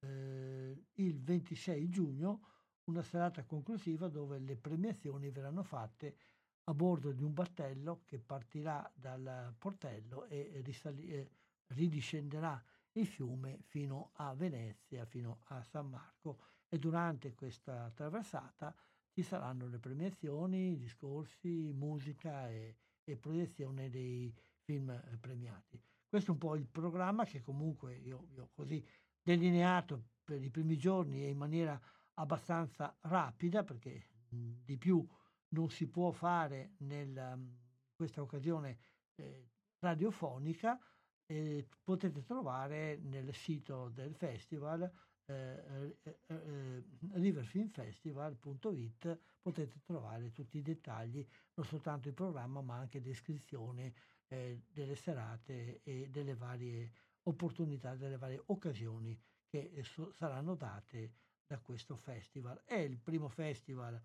[0.00, 2.46] eh, il 26 giugno,
[2.90, 6.16] una serata conclusiva dove le premiazioni verranno fatte
[6.64, 11.28] a bordo di un battello che partirà dal portello e risali-
[11.68, 18.74] ridiscenderà il fiume fino a Venezia, fino a San Marco e durante questa traversata
[19.12, 25.80] ci saranno le premiazioni, discorsi, musica e, e proiezione dei film premiati.
[26.08, 28.84] Questo è un po' il programma che comunque io, io ho così
[29.22, 31.80] delineato per i primi giorni e in maniera
[32.20, 35.04] abbastanza rapida perché mh, di più
[35.48, 37.52] non si può fare in
[37.94, 38.78] questa occasione
[39.16, 40.78] eh, radiofonica,
[41.26, 44.88] eh, potete trovare nel sito del festival
[45.26, 53.00] eh, eh, eh, riverfilmfestival.it potete trovare tutti i dettagli, non soltanto il programma ma anche
[53.00, 53.94] descrizione
[54.28, 61.12] eh, delle serate e delle varie opportunità, delle varie occasioni che so, saranno date
[61.50, 62.62] da questo festival.
[62.64, 64.00] È il primo festival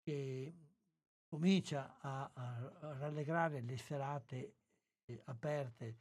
[0.00, 0.56] che
[1.26, 4.54] comincia a, a rallegrare le serate
[5.04, 5.98] eh, aperte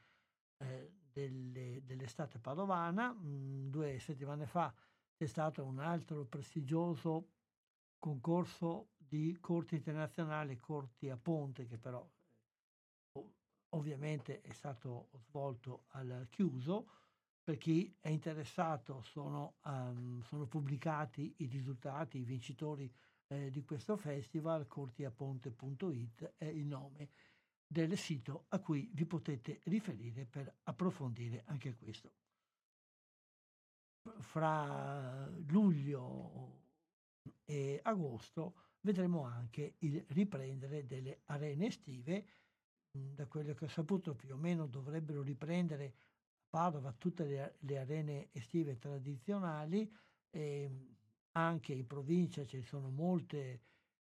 [0.64, 3.14] eh, delle, dell'estate padovana.
[3.14, 4.74] Mm, due settimane fa
[5.14, 7.32] c'è stato un altro prestigioso
[8.00, 12.10] concorso di corti internazionali, corti a ponte, che però
[13.76, 16.88] ovviamente è stato svolto al chiuso.
[17.46, 22.92] Per chi è interessato sono, um, sono pubblicati i risultati, i vincitori
[23.28, 27.10] eh, di questo festival, cortiaponte.it è il nome
[27.68, 32.14] del sito a cui vi potete riferire per approfondire anche questo.
[34.22, 36.64] Fra luglio
[37.44, 42.26] e agosto vedremo anche il riprendere delle arene estive,
[42.90, 45.94] da quello che ho saputo più o meno dovrebbero riprendere
[46.56, 49.94] Padova tutte le, le arene estive tradizionali,
[50.30, 50.70] e
[51.34, 53.62] anche in provincia ci sono molte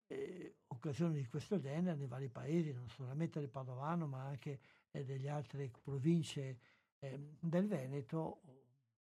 [0.07, 4.61] eh, occasioni di questo genere nei vari paesi, non solamente del Padovano ma anche
[4.93, 6.59] eh, delle altre province
[7.01, 8.41] eh, del Veneto.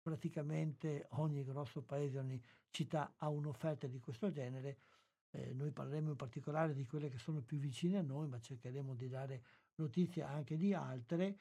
[0.02, 4.78] Praticamente ogni grosso paese, ogni città ha un'offerta di questo genere.
[5.30, 8.96] Eh, noi parleremo in particolare di quelle che sono più vicine a noi, ma cercheremo
[8.96, 9.42] di dare
[9.76, 11.38] notizie anche di altre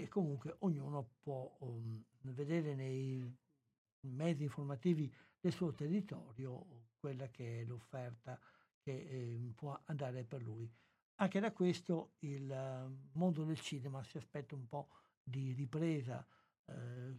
[0.00, 3.36] e comunque ognuno può um, vedere nei
[4.02, 8.38] mezzi informativi del suo territorio quella che è l'offerta
[8.80, 10.72] che eh, può andare per lui.
[11.16, 14.88] Anche da questo il uh, mondo del cinema si aspetta un po'
[15.20, 16.24] di ripresa,
[16.66, 17.18] eh,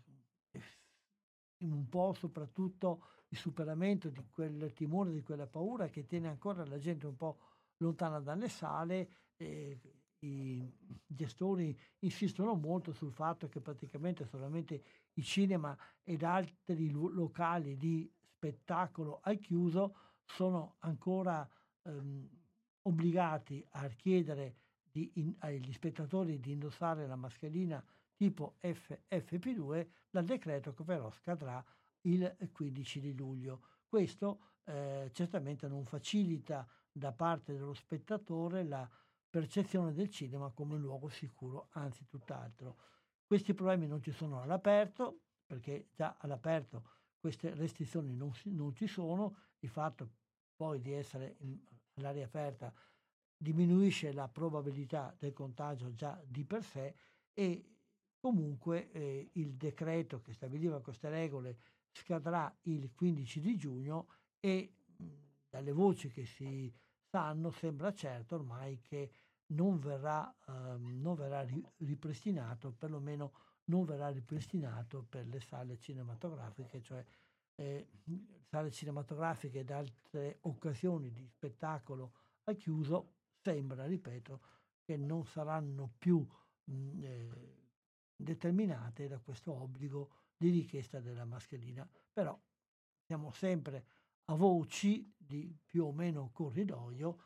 [1.58, 6.80] un po' soprattutto il superamento di quel timore, di quella paura che tiene ancora la
[6.80, 7.40] gente un po'
[7.78, 9.10] lontana dalle sale.
[9.36, 9.78] Eh,
[10.20, 10.72] i
[11.06, 19.20] gestori insistono molto sul fatto che praticamente solamente i cinema ed altri locali di spettacolo
[19.24, 21.48] al chiuso sono ancora
[21.84, 22.28] ehm,
[22.84, 24.56] obbligati a chiedere
[24.92, 27.84] di, in, agli spettatori di indossare la mascherina
[28.16, 31.64] tipo FFP2 dal decreto che però scadrà
[32.02, 33.62] il 15 di luglio.
[33.88, 38.90] Questo eh, certamente non facilita da parte dello spettatore la
[39.30, 42.78] percezione del cinema come un luogo sicuro, anzi tutt'altro.
[43.26, 46.84] Questi problemi non ci sono all'aperto, perché già all'aperto
[47.20, 50.10] queste restrizioni non, non ci sono, il fatto
[50.56, 51.38] poi di essere
[51.96, 52.74] all'aria aperta
[53.38, 56.96] diminuisce la probabilità del contagio già di per sé
[57.34, 57.78] e
[58.20, 61.58] comunque eh, il decreto che stabiliva queste regole
[61.92, 64.08] scadrà il 15 di giugno
[64.40, 65.06] e mh,
[65.50, 66.74] dalle voci che si
[67.10, 69.12] sanno sembra certo ormai che
[69.48, 71.46] non verrà, ehm, non verrà
[71.78, 73.34] ripristinato, perlomeno
[73.66, 77.04] non verrà ripristinato per le sale cinematografiche, cioè
[77.56, 77.90] eh,
[78.48, 82.14] sale cinematografiche ed altre occasioni di spettacolo
[82.46, 84.42] al chiuso, sembra, ripeto,
[84.84, 86.26] che non saranno più
[86.64, 87.58] mh, eh,
[88.16, 91.88] determinate da questo obbligo di richiesta della mascherina.
[92.12, 92.40] Però
[93.06, 93.86] siamo sempre
[94.30, 97.24] a voci di più o meno corridoio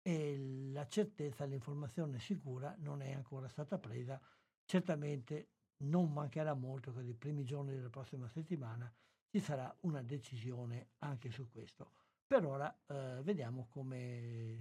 [0.00, 4.18] e la certezza, l'informazione sicura non è ancora stata presa.
[4.64, 8.90] Certamente non mancherà molto che nei primi giorni della prossima settimana
[9.28, 11.92] ci sarà una decisione anche su questo.
[12.26, 14.58] Per ora eh, vediamo come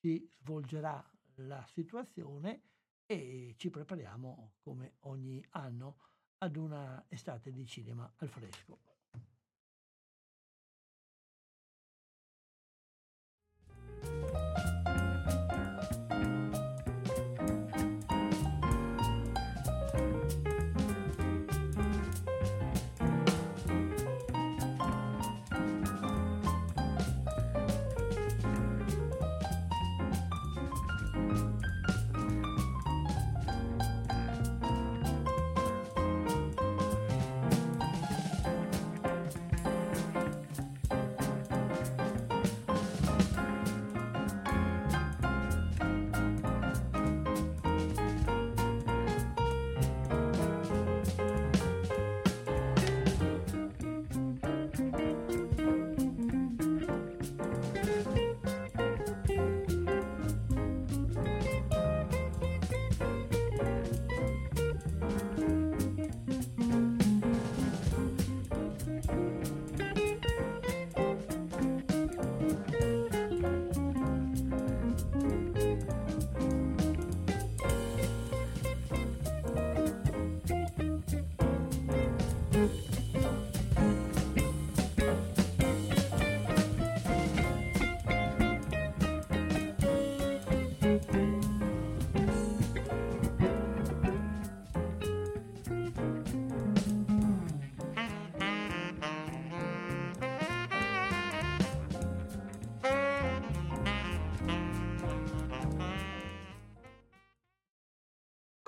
[0.00, 1.06] si svolgerà
[1.36, 2.62] la situazione
[3.04, 5.98] e ci prepariamo come ogni anno
[6.38, 8.89] ad una estate di cinema al fresco.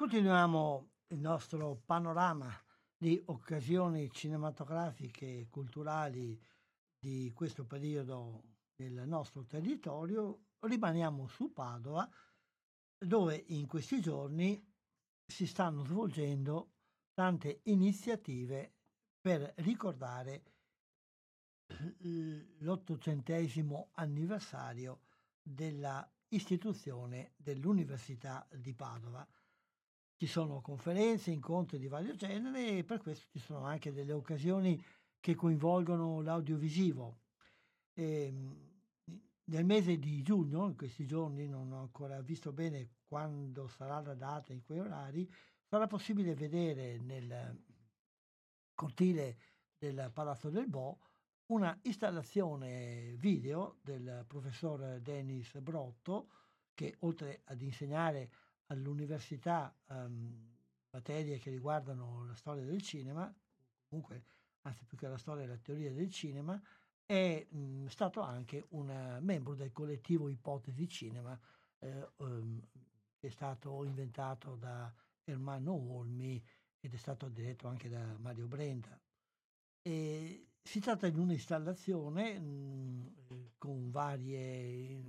[0.02, 2.52] Continuiamo il nostro panorama
[2.96, 6.36] di occasioni cinematografiche e culturali
[6.98, 8.42] di questo periodo
[8.78, 10.46] nel nostro territorio.
[10.58, 12.10] Rimaniamo su Padova,
[12.98, 14.60] dove in questi giorni
[15.24, 16.72] si stanno svolgendo
[17.14, 18.74] tante iniziative
[19.20, 20.42] per ricordare
[22.58, 25.02] l'ottocentesimo anniversario
[25.40, 29.24] della istituzione dell'Università di Padova
[30.22, 34.80] ci sono conferenze, incontri di vario genere e per questo ci sono anche delle occasioni
[35.18, 37.22] che coinvolgono l'audiovisivo.
[37.92, 38.70] E, ehm,
[39.46, 44.14] nel mese di giugno, in questi giorni, non ho ancora visto bene quando sarà la
[44.14, 45.28] data in quei orari,
[45.64, 47.60] sarà possibile vedere nel
[48.74, 49.36] cortile
[49.76, 51.00] del Palazzo del Bo
[51.46, 56.28] una installazione video del professor Denis Brotto
[56.74, 58.30] che oltre ad insegnare
[58.72, 60.50] all'università um,
[60.90, 63.32] materie che riguardano la storia del cinema,
[63.88, 64.24] comunque
[64.62, 66.60] anzi più che la storia la teoria del cinema,
[67.04, 71.38] è mh, stato anche un membro del collettivo Ipotesi Cinema,
[71.78, 72.60] eh, um,
[73.18, 74.92] che è stato inventato da
[75.24, 76.42] Ermanno Olmi
[76.80, 78.98] ed è stato diretto anche da Mario Brenda.
[79.82, 83.14] E si tratta di un'installazione mh,
[83.58, 85.02] con varie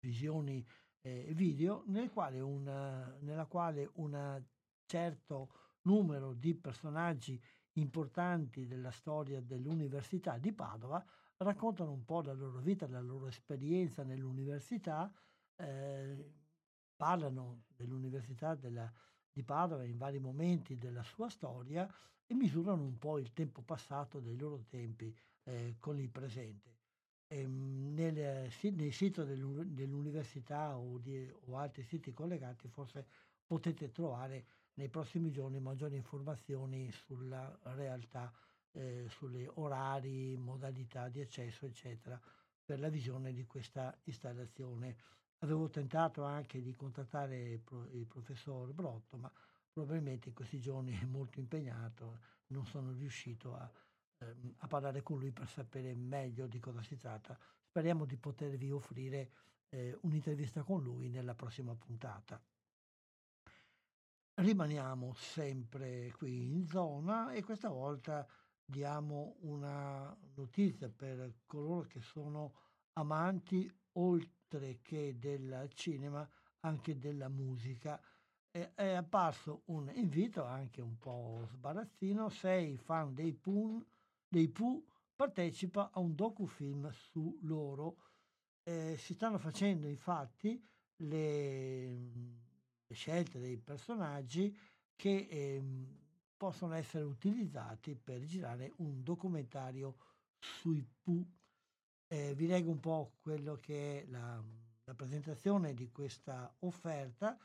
[0.00, 0.64] visioni
[1.06, 4.42] eh, video nel quale una, nella quale un
[4.86, 5.50] certo
[5.82, 7.40] numero di personaggi
[7.74, 11.04] importanti della storia dell'Università di Padova
[11.38, 15.12] raccontano un po' la loro vita, la loro esperienza nell'università,
[15.56, 16.32] eh,
[16.96, 18.90] parlano dell'Università della,
[19.30, 21.88] di Padova in vari momenti della sua storia
[22.26, 26.75] e misurano un po' il tempo passato dei loro tempi eh, con il presente
[27.28, 33.06] nel, nel, sito dell'università o, di, o altri siti collegati forse
[33.44, 38.32] potete trovare nei prossimi giorni maggiori informazioni sulla realtà,
[38.72, 42.20] eh, sugli orari, modalità di accesso, eccetera,
[42.64, 44.96] per la visione di questa installazione.
[45.38, 47.62] Avevo tentato anche di contattare
[47.92, 49.32] il professor Brotto, ma
[49.70, 53.70] probabilmente in questi giorni è molto impegnato, non sono riuscito a,
[54.18, 57.38] ehm, a parlare con lui per sapere meglio di cosa si tratta.
[57.68, 59.30] Speriamo di potervi offrire
[59.68, 62.40] eh, un'intervista con lui nella prossima puntata.
[64.34, 68.26] Rimaniamo sempre qui in zona e questa volta
[68.64, 72.54] diamo una notizia per coloro che sono
[72.94, 76.28] amanti oltre che del cinema
[76.60, 78.00] anche della musica
[78.50, 83.84] è, è apparso un invito anche un po' sbarazzino, sei fan dei Pooh,
[84.28, 87.98] dei Pooh partecipa a un docufilm su loro.
[88.62, 90.62] Eh, si stanno facendo infatti
[90.96, 91.88] le,
[92.86, 94.56] le scelte dei personaggi
[94.94, 95.62] che eh,
[96.36, 99.96] possono essere utilizzati per girare un documentario
[100.38, 101.26] sui Pooh.
[102.08, 104.42] Eh, vi leggo un po' quello che è la,
[104.84, 107.38] la presentazione di questa offerta.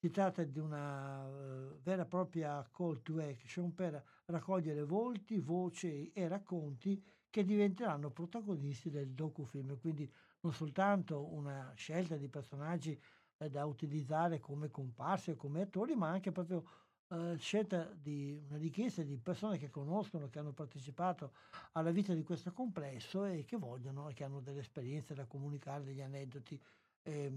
[0.00, 6.10] Si tratta di una uh, vera e propria call to action per raccogliere volti, voci
[6.12, 10.10] e racconti che diventeranno protagonisti del docufilm, quindi
[10.40, 12.98] non soltanto una scelta di personaggi
[13.38, 16.64] eh, da utilizzare come comparse come attori, ma anche proprio
[17.08, 21.32] eh, scelta di una richiesta di persone che conoscono, che hanno partecipato
[21.72, 25.84] alla vita di questo complesso e che vogliono e che hanno delle esperienze da comunicare,
[25.84, 26.60] degli aneddoti.
[27.02, 27.32] Eh,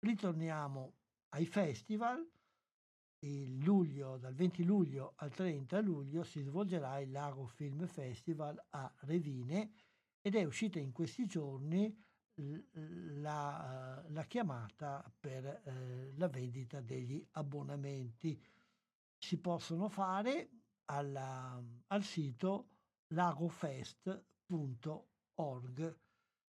[0.00, 0.96] Ritorniamo
[1.30, 2.30] ai festival
[3.62, 9.72] luglio, dal 20 luglio al 30 luglio si svolgerà il Lago Film Festival a Revine
[10.20, 11.96] ed è uscita in questi giorni
[12.36, 18.40] la, la chiamata per eh, la vendita degli abbonamenti.
[19.18, 20.50] Si possono fare
[20.86, 22.68] alla, al sito
[23.08, 25.98] lagofest.org.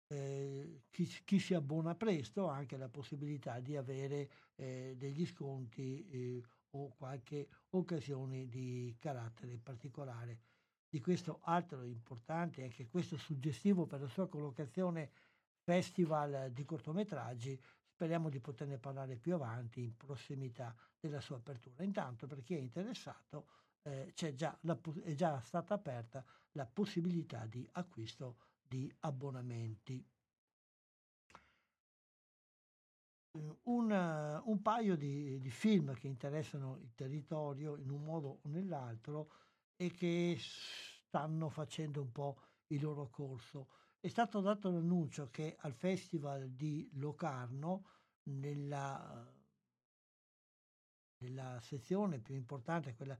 [0.07, 6.07] Eh, chi, chi, si abbona presto ha anche la possibilità di avere eh, degli sconti
[6.07, 6.43] eh,
[6.75, 10.39] o qualche occasione di carattere particolare.
[10.89, 15.11] Di questo altro importante, anche questo suggestivo per la sua collocazione
[15.61, 21.83] festival di cortometraggi, speriamo di poterne parlare più avanti in prossimità della sua apertura.
[21.83, 23.47] Intanto per chi è interessato
[23.83, 30.05] eh, già la, è già stata aperta la possibilità di acquisto di abbonamenti.
[33.63, 39.31] Un, un paio di, di, film che interessano il territorio in un modo o nell'altro
[39.75, 43.69] e che stanno facendo un po' il loro corso.
[43.99, 47.87] È stato dato l'annuncio che al Festival di Locarno,
[48.23, 49.31] nella,
[51.17, 53.17] nella sezione più importante, quella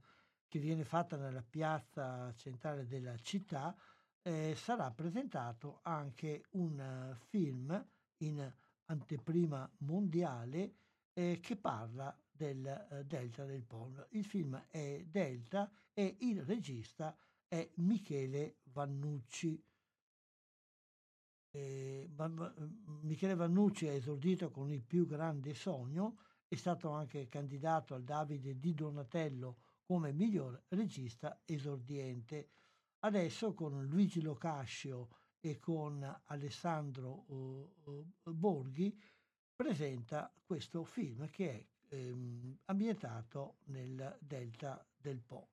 [0.48, 3.76] che viene fatta nella piazza centrale della città,
[4.22, 7.86] eh, sarà presentato anche un uh, film
[8.18, 8.52] in
[8.86, 10.74] anteprima mondiale
[11.12, 14.06] eh, che parla del eh, Delta del Po.
[14.10, 17.16] Il film è Delta e il regista
[17.48, 19.62] è Michele Vannucci.
[21.50, 22.10] Eh,
[23.00, 26.18] Michele Vannucci ha esordito con il più grande sogno,
[26.48, 32.50] è stato anche candidato al Davide di Donatello come miglior regista esordiente.
[33.00, 35.08] Adesso con Luigi Locascio
[35.40, 38.98] e con Alessandro uh, Borghi
[39.54, 45.48] presenta questo film che è ehm, ambientato nel delta del Po.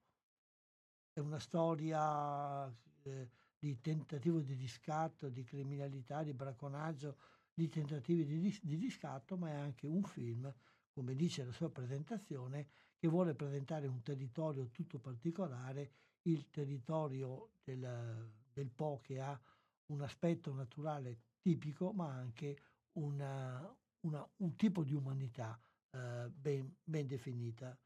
[1.12, 2.68] È una storia
[3.04, 7.18] eh, di tentativo di riscatto, di criminalità, di bracconaggio,
[7.54, 10.54] di tentativi di, di riscatto, ma è anche un film,
[10.90, 12.68] come dice la sua presentazione,
[12.98, 15.92] che vuole presentare un territorio tutto particolare,
[16.24, 19.40] il territorio del, del Po che ha
[19.94, 22.58] un aspetto naturale tipico, ma anche
[22.94, 25.60] una, una, un tipo di umanità
[25.92, 27.78] eh, ben, ben definita,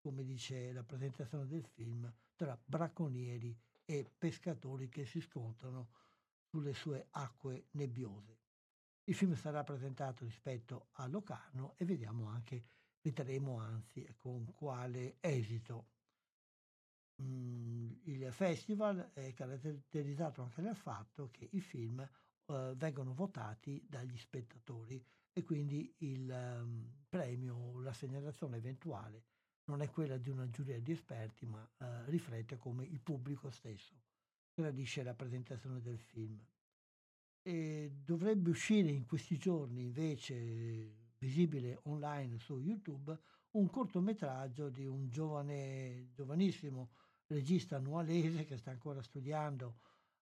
[0.00, 5.90] come dice la presentazione del film, tra bracconieri e pescatori che si scontrano
[6.48, 8.40] sulle sue acque nebbiose.
[9.04, 12.64] Il film sarà presentato rispetto a Locarno e vediamo anche,
[13.00, 15.88] vedremo anzi con quale esito.
[17.22, 24.16] Mm, il festival è caratterizzato anche dal fatto che i film eh, vengono votati dagli
[24.18, 29.24] spettatori e quindi il um, premio, la segnalazione eventuale
[29.64, 33.94] non è quella di una giuria di esperti, ma eh, riflette come il pubblico stesso
[34.54, 36.38] gradisce la presentazione del film.
[37.42, 43.18] E dovrebbe uscire in questi giorni invece visibile online su YouTube
[43.52, 46.90] un cortometraggio di un giovane, giovanissimo
[47.32, 49.78] regista nualese che sta ancora studiando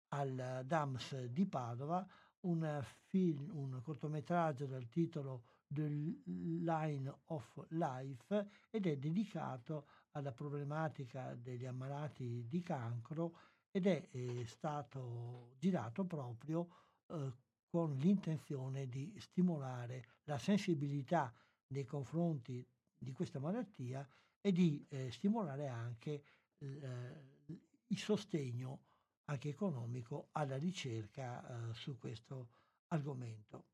[0.10, 2.06] al DAMS di Padova,
[2.42, 11.34] un, film, un cortometraggio dal titolo The Line of Life ed è dedicato alla problematica
[11.36, 13.38] degli ammalati di cancro
[13.72, 16.70] ed è, è stato girato proprio
[17.08, 17.34] eh,
[17.68, 21.34] con l'intenzione di stimolare la sensibilità
[21.68, 22.66] nei confronti
[22.98, 24.08] di questa malattia
[24.40, 26.24] e di eh, stimolare anche eh,
[26.60, 28.82] il sostegno
[29.26, 32.50] anche economico alla ricerca eh, su questo
[32.88, 33.66] argomento.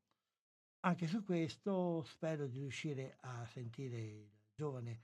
[0.82, 5.02] Anche su questo spero di riuscire a sentire il giovane,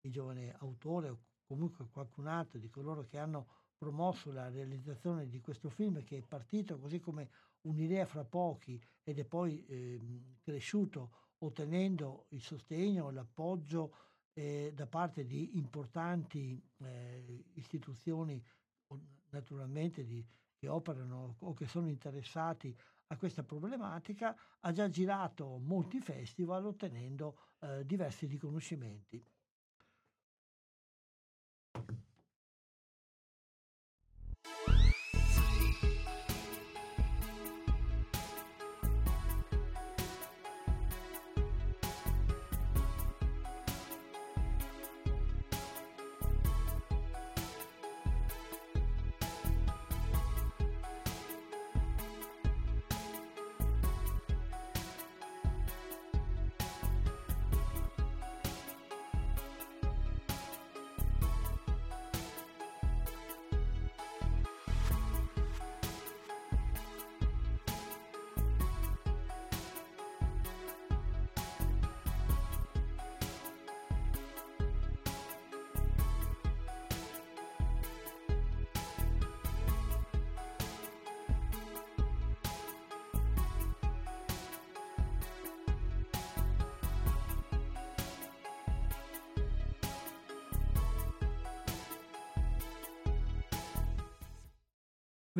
[0.00, 5.40] il giovane autore o comunque qualcun altro di coloro che hanno promosso la realizzazione di
[5.40, 7.30] questo film che è partito così come
[7.62, 10.00] un'idea fra pochi ed è poi eh,
[10.40, 18.42] cresciuto ottenendo il sostegno, l'appoggio eh, da parte di importanti eh, istituzioni
[19.30, 20.24] naturalmente di,
[20.56, 22.76] che operano o che sono interessati
[23.08, 29.24] a questa problematica, ha già girato molti festival ottenendo eh, diversi riconoscimenti.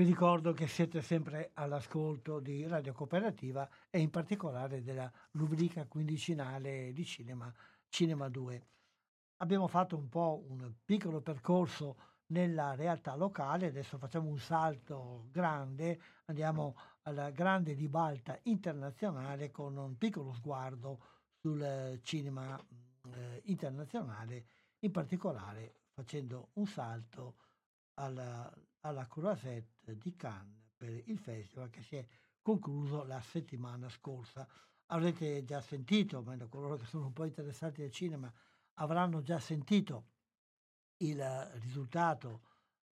[0.01, 6.91] Vi ricordo che siete sempre all'ascolto di Radio Cooperativa e in particolare della rubrica quindicinale
[6.95, 7.53] di Cinema,
[7.87, 8.67] Cinema 2.
[9.43, 11.97] Abbiamo fatto un po' un piccolo percorso
[12.29, 19.99] nella realtà locale, adesso facciamo un salto grande, andiamo alla grande ribalta internazionale con un
[19.99, 20.99] piccolo sguardo
[21.43, 22.59] sul cinema
[23.13, 24.47] eh, internazionale,
[24.79, 27.37] in particolare facendo un salto
[27.97, 28.51] alla
[28.81, 32.07] alla Croisette di Cannes per il festival che si è
[32.41, 34.49] concluso la settimana scorsa.
[34.87, 38.33] Avrete già sentito, almeno coloro che sono un po' interessati al cinema
[38.75, 40.07] avranno già sentito
[40.99, 41.23] il
[41.61, 42.43] risultato,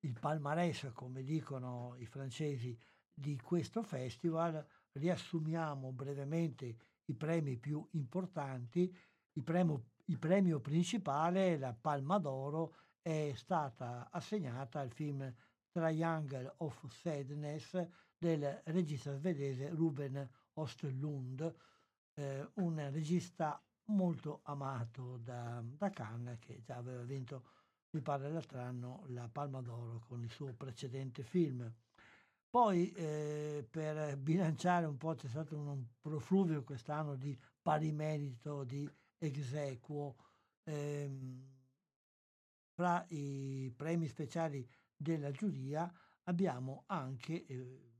[0.01, 2.79] il palmarès, come dicono i francesi,
[3.13, 4.65] di questo festival.
[4.93, 6.77] Riassumiamo brevemente
[7.07, 8.95] i premi più importanti.
[9.33, 15.33] Il premio, il premio principale, la Palma d'Oro, è stata assegnata al film
[15.79, 17.87] Triangle of Sadness
[18.19, 21.55] del regista svedese Ruben Ostlund,
[22.15, 27.45] eh, un regista molto amato da, da Cannes che già aveva vinto,
[27.91, 31.73] mi pare l'altro anno, la Palma d'Oro con il suo precedente film.
[32.51, 38.91] Poi eh, per bilanciare un po' c'è stato un profluvio quest'anno di pari merito, di
[39.19, 40.17] exequo.
[40.65, 41.57] Ehm,
[42.79, 44.65] fra i premi speciali
[44.99, 45.91] della giuria
[46.25, 47.93] abbiamo anche, eh,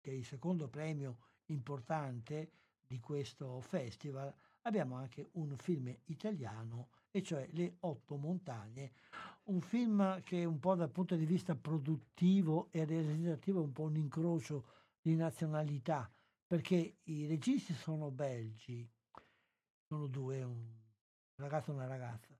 [0.00, 2.50] che è il secondo premio importante
[2.86, 8.92] di questo festival, abbiamo anche un film italiano, e cioè Le Otto Montagne,
[9.44, 13.82] un film che un po' dal punto di vista produttivo e realizzativo è un po'
[13.82, 14.64] un incrocio
[15.00, 16.10] di nazionalità,
[16.46, 18.88] perché i registi sono belgi,
[19.86, 20.70] sono due, un
[21.36, 22.31] ragazzo e una ragazza,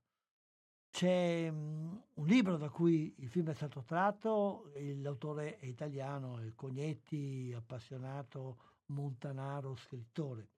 [0.93, 6.53] c'è um, un libro da cui il film è stato tratto, l'autore è italiano, è
[6.53, 10.49] Cognetti, appassionato montanaro, scrittore.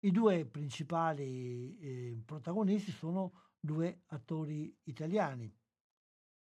[0.00, 5.54] I due principali eh, protagonisti sono due attori italiani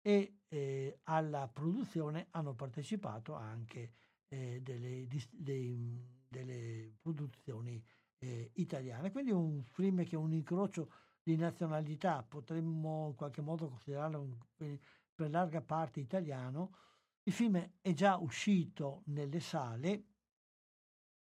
[0.01, 3.91] e eh, alla produzione hanno partecipato anche
[4.27, 7.80] eh, delle, dei, delle, produzioni
[8.17, 9.11] eh, italiane.
[9.11, 10.91] Quindi un film che è un incrocio
[11.22, 14.80] di nazionalità, potremmo in qualche modo considerarlo un,
[15.13, 16.76] per larga parte italiano.
[17.24, 20.05] Il film è già uscito nelle sale,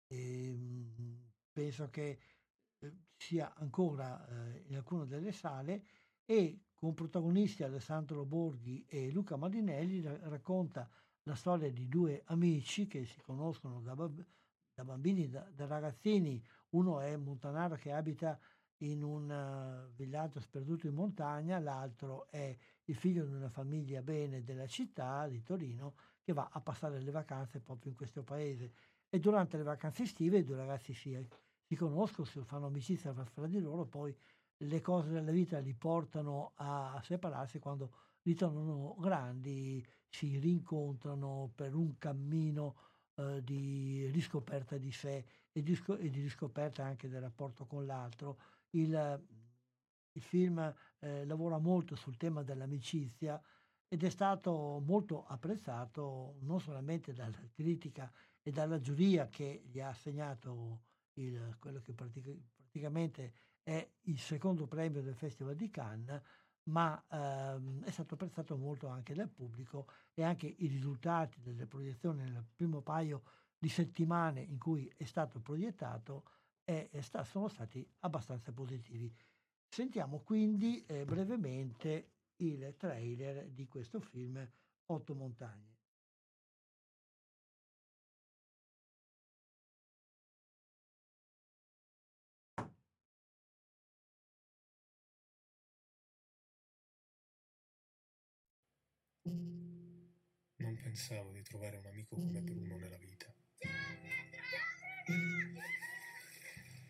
[0.07, 2.19] ehm, penso che
[2.79, 5.85] eh, sia ancora eh, in alcune delle sale
[6.25, 10.89] e con protagonisti Alessandro Borghi e Luca Marinelli racconta
[11.23, 13.95] la storia di due amici che si conoscono da
[14.83, 16.43] bambini, da, da, ragazzini.
[16.69, 18.39] Uno è Montanaro che abita
[18.81, 22.55] in un uh, villaggio sperduto in montagna, l'altro è
[22.85, 27.11] il figlio di una famiglia bene della città di Torino che va a passare le
[27.11, 28.71] vacanze proprio in questo paese.
[29.09, 31.17] E durante le vacanze estive i due ragazzi si,
[31.67, 34.15] si conoscono, si fanno amicizia fra di loro, poi
[34.57, 37.91] le cose della vita li portano a separarsi quando
[38.23, 42.75] ritornano grandi, si rincontrano per un cammino
[43.15, 48.37] eh, di riscoperta di sé e di, e di, riscoperta anche del rapporto con l'altro.
[48.71, 49.27] Il,
[50.13, 53.41] il film eh, lavora molto sul tema dell'amicizia
[53.87, 58.11] ed è stato molto apprezzato non solamente dalla critica
[58.41, 60.83] e dalla giuria che gli ha assegnato
[61.15, 66.21] il, quello che pratica, praticamente è il secondo premio del Festival di Cannes,
[66.63, 72.23] ma ehm, è stato apprezzato molto anche dal pubblico e anche i risultati delle proiezioni
[72.23, 73.23] nel primo paio
[73.57, 76.23] di settimane in cui è stato proiettato
[76.71, 79.13] è, è sta, sono stati abbastanza positivi.
[79.67, 84.49] Sentiamo quindi eh, brevemente il trailer di questo film
[84.85, 85.69] Otto montagne.
[100.57, 103.30] Non pensavo di trovare un amico come Bruno nella vita.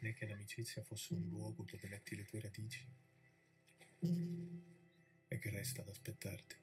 [0.01, 2.83] Né che l'amicizia fosse un luogo dove metti le tue radici
[5.27, 6.55] e che resta ad aspettarti.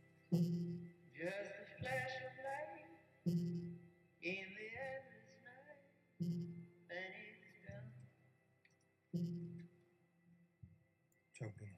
[11.31, 11.77] Ciao Bruno.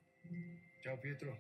[0.81, 1.37] Ciao Pietro.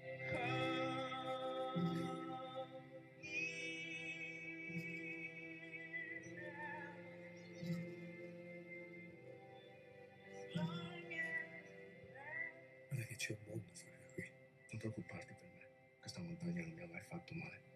[16.51, 17.70] Montagna non mai fatto male.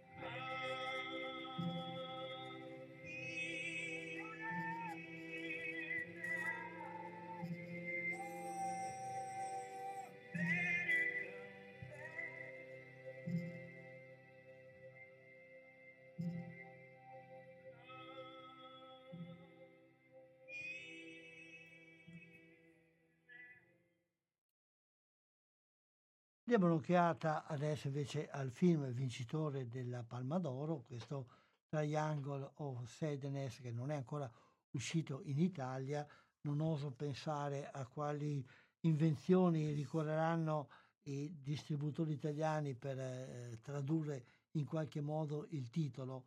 [26.54, 31.26] Diamo un'occhiata adesso invece al film vincitore della Palma d'Oro, questo
[31.66, 34.30] Triangle of Sadness che non è ancora
[34.70, 36.06] uscito in Italia.
[36.42, 38.46] Non oso pensare a quali
[38.82, 40.68] invenzioni ricorreranno
[41.06, 46.26] i distributori italiani per eh, tradurre in qualche modo il titolo.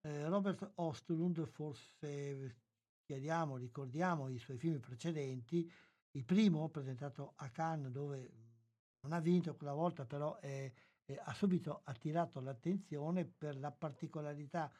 [0.00, 2.56] Eh, Robert Ostlund, forse
[3.02, 5.70] chiariamo, ricordiamo i suoi film precedenti,
[6.12, 8.45] il primo presentato a Cannes dove
[9.06, 10.72] non ha vinto quella volta, però eh,
[11.04, 14.70] eh, ha subito attirato l'attenzione per la particolarità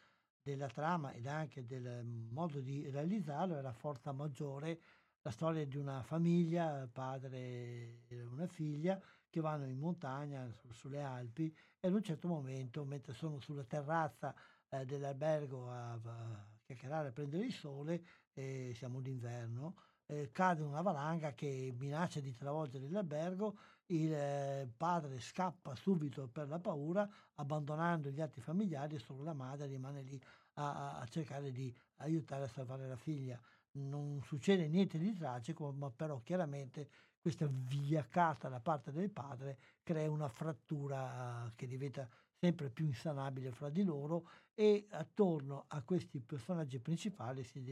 [0.42, 4.80] della trama ed anche del modo di realizzarlo, era Forza Maggiore,
[5.22, 11.02] la storia di una famiglia, padre e una figlia, che vanno in montagna su, sulle
[11.02, 14.34] Alpi e ad un certo momento, mentre sono sulla terrazza
[14.68, 20.82] eh, dell'albergo a, a chiacchierare, a prendere il sole, eh, siamo d'inverno, eh, cade una
[20.82, 23.58] valanga che minaccia di travolgere l'albergo
[23.88, 29.34] il eh, padre scappa subito per la paura, abbandonando gli altri familiari e solo la
[29.34, 30.20] madre rimane lì
[30.54, 33.40] a, a cercare di aiutare a salvare la figlia.
[33.72, 36.88] Non succede niente di tragico, ma però chiaramente
[37.20, 42.08] questa vigliaccata da parte del padre crea una frattura che diventa
[42.38, 47.62] sempre più insanabile fra di loro e attorno a questi personaggi principali si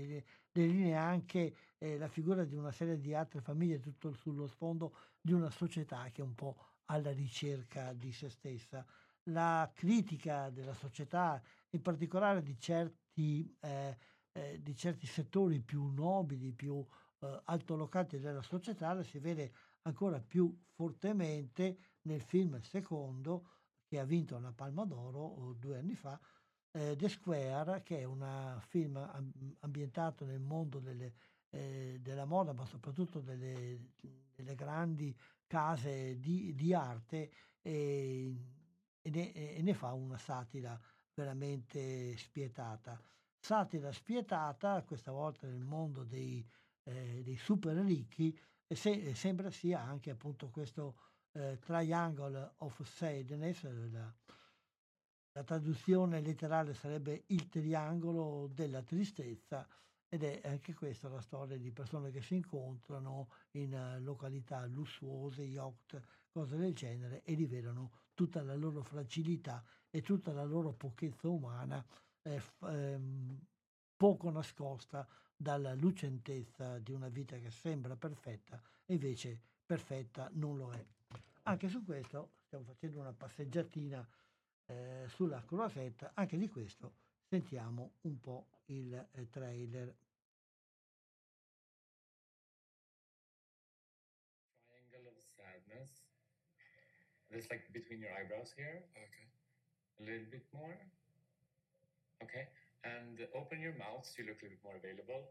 [0.50, 5.32] delinea anche eh, la figura di una serie di altre famiglie tutto sullo sfondo di
[5.32, 6.56] una società che è un po'
[6.86, 8.84] alla ricerca di se stessa.
[9.28, 13.96] La critica della società, in particolare di certi, eh,
[14.32, 16.84] eh, di certi settori più nobili, più
[17.20, 19.52] eh, altolocati della società, la si vede
[19.82, 23.53] ancora più fortemente nel film secondo
[23.94, 26.18] che ha vinto la Palma d'Oro due anni fa,
[26.72, 28.96] eh, The Square, che è un film
[29.60, 31.14] ambientato nel mondo delle,
[31.50, 33.92] eh, della moda, ma soprattutto delle,
[34.34, 35.16] delle grandi
[35.46, 37.30] case di, di arte
[37.62, 38.36] e,
[39.00, 40.76] e, ne, e, ne, fa una satira
[41.14, 43.00] veramente spietata.
[43.38, 46.44] Satira spietata, questa volta nel mondo dei,
[46.82, 48.36] eh, dei super ricchi,
[48.66, 50.96] e se, sembra sia anche appunto questo
[51.34, 54.12] eh, Triangle of Sadness, la,
[55.32, 59.66] la traduzione letterale sarebbe il triangolo della tristezza
[60.08, 65.42] ed è anche questa la storia di persone che si incontrano in uh, località lussuose,
[65.42, 71.28] yacht, cose del genere e rivelano tutta la loro fragilità e tutta la loro pochezza
[71.28, 71.84] umana
[72.22, 73.40] eh, ehm,
[73.96, 75.06] poco nascosta
[75.36, 80.93] dalla lucentezza di una vita che sembra perfetta e invece perfetta non lo è.
[81.46, 84.06] Anche su questo stiamo facendo una passeggiatina
[84.66, 86.94] eh, sulla Croisette, anche di questo
[87.28, 89.94] sentiamo un po' il eh, trailer.
[94.68, 96.02] Triangle of sadness.
[97.28, 98.88] It's like between your eyebrows here.
[98.92, 99.28] Okay.
[99.98, 100.78] A little bit more.
[102.22, 102.48] Okay.
[102.84, 105.30] And open your mouth so you look a little bit more available.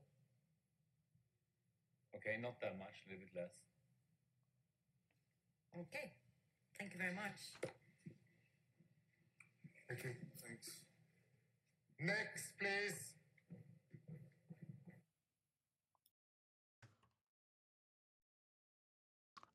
[2.15, 3.72] Okay, not that much, a little bit less.
[5.75, 6.11] Okay.
[6.77, 7.57] Thank you very much.
[9.89, 10.13] You.
[10.41, 10.85] Thanks.
[11.99, 13.11] Next, please.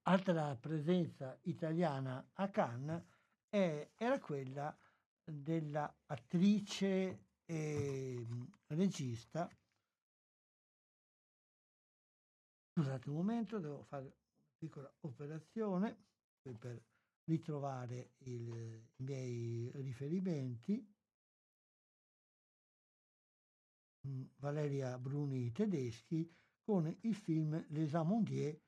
[0.02, 3.02] Altra presenza italiana a Cannes
[3.48, 4.76] è, era quella
[5.22, 8.26] dell'attrice e
[8.68, 9.48] regista.
[12.72, 14.14] Scusate un momento, devo fare una
[14.56, 16.06] piccola operazione
[16.56, 16.82] per
[17.24, 20.94] ritrovare il, i miei riferimenti.
[24.06, 26.30] Mm, Valeria Bruni Tedeschi
[26.62, 28.58] con il film Les Amondiers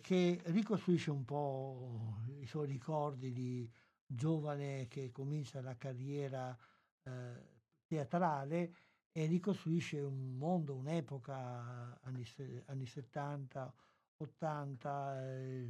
[0.00, 3.68] che ricostruisce un po' i suoi ricordi di
[4.06, 6.56] giovane che comincia la carriera
[7.02, 8.74] eh, teatrale
[9.12, 12.24] e ricostruisce un mondo, un'epoca, anni,
[12.66, 13.74] anni 70,
[14.20, 15.68] 80, eh,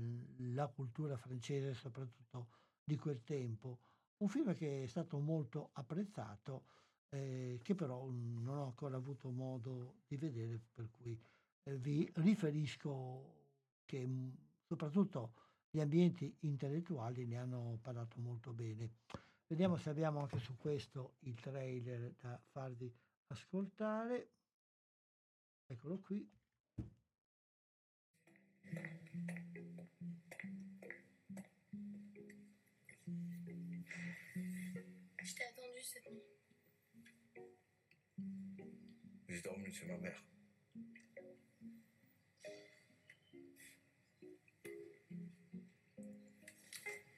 [0.53, 2.49] la cultura francese soprattutto
[2.83, 3.81] di quel tempo.
[4.19, 6.65] Un film che è stato molto apprezzato,
[7.11, 11.19] eh, che però non ho ancora avuto modo di vedere, per cui
[11.65, 13.49] eh, vi riferisco
[13.85, 14.37] che mh,
[14.67, 15.35] soprattutto
[15.71, 18.99] gli ambienti intellettuali ne hanno parlato molto bene.
[19.47, 22.93] Vediamo se abbiamo anche su questo il trailer da farvi
[23.29, 24.31] ascoltare.
[25.67, 26.40] Eccolo qui.
[35.23, 36.23] Je t'ai attendu cette nuit.
[39.29, 40.25] J'ai dormi chez ma mère.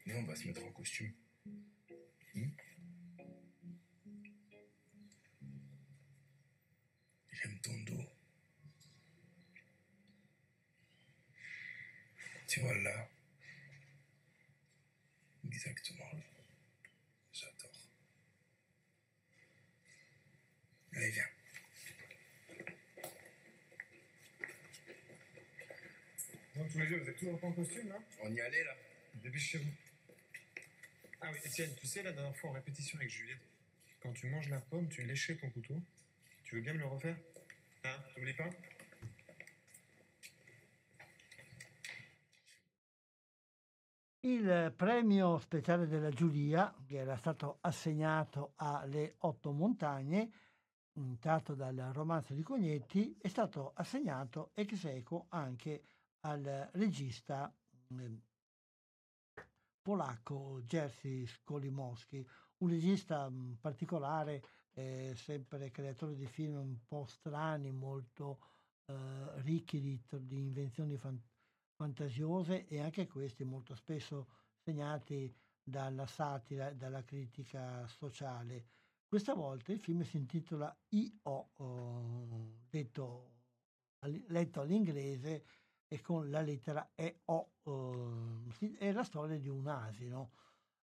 [0.04, 1.12] Viens, on va se mettre en costume.
[12.52, 13.08] Tu vois là
[15.46, 16.04] Exactement.
[17.32, 17.70] J'adore.
[20.94, 21.24] Allez, viens.
[26.56, 28.76] Donc tous les deux, vous êtes toujours pas en costume là On y allait là
[29.14, 29.72] Dépêchez-vous.
[31.22, 33.40] Ah oui, Étienne, tu sais, la dernière fois en répétition avec Juliette,
[34.02, 35.80] quand tu manges la pomme, tu léchais ton couteau.
[36.44, 37.16] Tu veux bien me le refaire?
[37.84, 37.96] Hein?
[38.14, 38.50] T'oublies pas?
[44.24, 50.30] Il premio speciale della giuria, che era stato assegnato alle otto montagne,
[50.96, 55.82] mm, tratto dal romanzo di Cognetti, è stato assegnato ex equo anche
[56.20, 57.52] al regista
[57.94, 58.14] mm,
[59.80, 62.24] polacco Jerzy Skolimowski,
[62.58, 64.44] un regista mh, particolare,
[64.74, 68.38] eh, sempre creatore di film un po' strani, molto
[68.86, 71.20] eh, ricchi di, di invenzioni fan-
[71.82, 78.66] fantasiose e anche questi molto spesso segnati dalla satira dalla critica sociale.
[79.08, 85.44] Questa volta il film si intitola I.O., oh, letto all'inglese,
[85.88, 87.50] e con la lettera E-O.
[88.60, 90.30] Eh, è la storia di un asino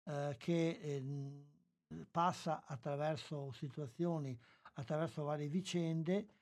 [0.05, 4.37] eh, che eh, passa attraverso situazioni,
[4.75, 6.36] attraverso varie vicende.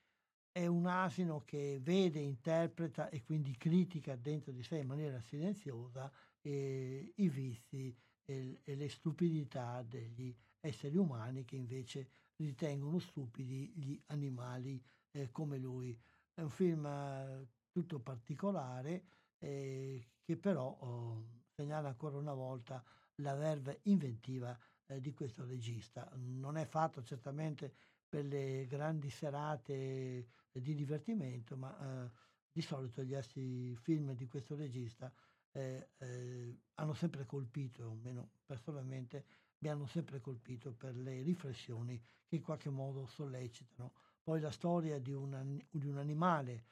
[0.56, 6.08] È un asino che vede, interpreta e quindi critica dentro di sé in maniera silenziosa
[6.42, 7.92] eh, i vizi
[8.24, 14.80] e, e le stupidità degli esseri umani che invece ritengono stupidi gli animali
[15.10, 16.00] eh, come lui.
[16.32, 19.06] È un film eh, tutto particolare
[19.38, 22.80] eh, che però oh, segnala ancora una volta
[23.16, 26.08] la verve inventiva eh, di questo regista.
[26.14, 27.74] Non è fatto certamente
[28.14, 32.10] per le grandi serate di divertimento, ma eh,
[32.52, 35.12] di solito gli altri film di questo regista
[35.50, 39.24] eh, eh, hanno sempre colpito, almeno personalmente
[39.58, 43.94] mi hanno sempre colpito per le riflessioni che in qualche modo sollecitano.
[44.22, 46.66] Poi la storia di un, di un animale,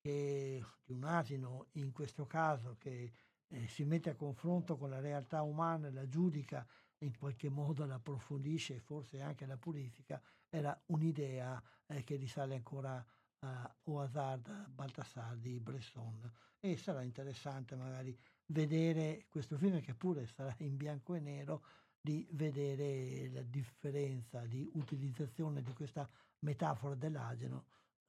[0.00, 3.12] che, di un asino in questo caso, che
[3.48, 6.64] eh, si mette a confronto con la realtà umana, la giudica,
[7.04, 12.56] in qualche modo la approfondisce e forse anche la purifica, era un'idea eh, che risale
[12.56, 13.04] ancora
[13.40, 20.54] a Oazard Baltasar di Bresson e sarà interessante magari vedere questo film che pure sarà
[20.60, 21.64] in bianco e nero
[22.00, 26.08] di vedere la differenza di utilizzazione di questa
[26.40, 27.66] metafora dell'asino,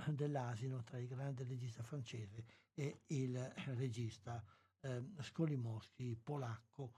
[0.07, 3.37] dell'asino tra il grande regista francese e il
[3.75, 4.43] regista
[4.81, 6.91] eh, Skolimowski polacco.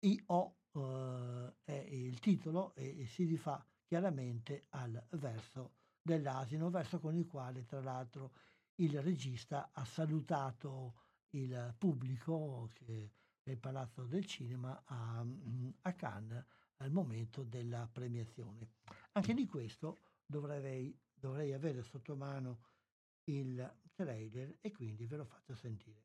[0.00, 0.56] I.O.
[0.76, 7.26] Eh, è il titolo e, e si rifà chiaramente al verso dell'asino, verso con il
[7.26, 8.32] quale tra l'altro
[8.76, 13.10] il regista ha salutato il pubblico che
[13.42, 15.24] del Palazzo del Cinema a,
[15.82, 16.44] a, Cannes
[16.78, 18.72] al momento della premiazione.
[19.12, 22.58] Anche di questo dovrei, dovrei avere sotto mano
[23.24, 26.04] il trailer e quindi ve lo faccio sentire.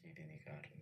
[0.00, 0.81] Chili di carne.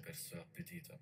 [0.11, 0.99] perso appetito?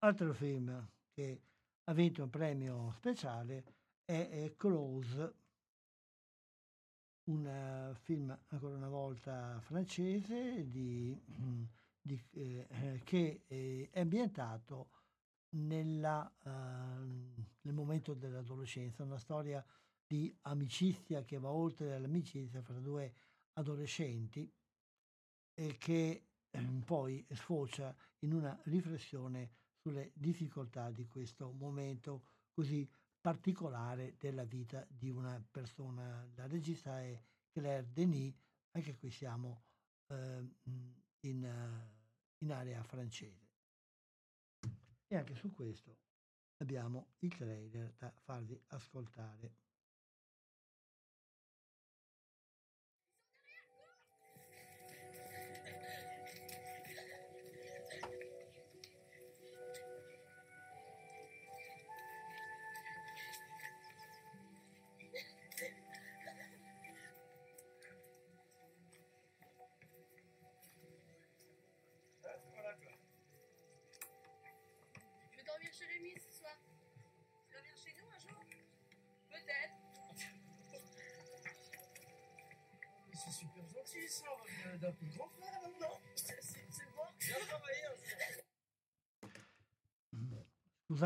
[0.00, 1.42] Altro film che
[1.84, 3.64] ha vinto un premio speciale
[4.04, 5.34] è, Close,
[7.24, 11.18] un uh, film ancora una volta francese di,
[12.02, 14.90] di, eh, che è ambientato
[15.50, 16.50] nella, uh,
[17.62, 19.64] nel momento dell'adolescenza, una storia
[20.06, 23.14] di amicizia che va oltre l'amicizia fra due
[23.54, 24.50] adolescenti
[25.54, 32.88] e che eh, poi sfocia in una riflessione sulle difficoltà di questo momento così
[33.20, 36.26] particolare della vita di una persona.
[36.34, 38.34] La regista è Claire Denis,
[38.72, 39.64] anche qui siamo
[40.08, 40.56] eh,
[41.20, 41.88] in,
[42.38, 43.48] in area francese.
[45.06, 45.98] E anche su questo
[46.58, 49.54] abbiamo il trailer da farvi ascoltare.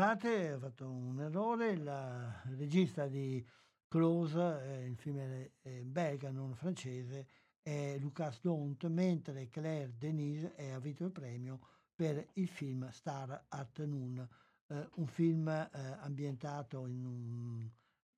[0.05, 3.43] Scusate, ho fatto un errore, il regista di
[3.87, 7.27] Close, eh, il film è, è belga, non francese,
[7.63, 11.59] è Lucas Dont, mentre Claire Denis ha vinto il premio
[11.95, 14.29] per il film Star at Noon,
[14.67, 17.67] eh, un film eh, ambientato in un,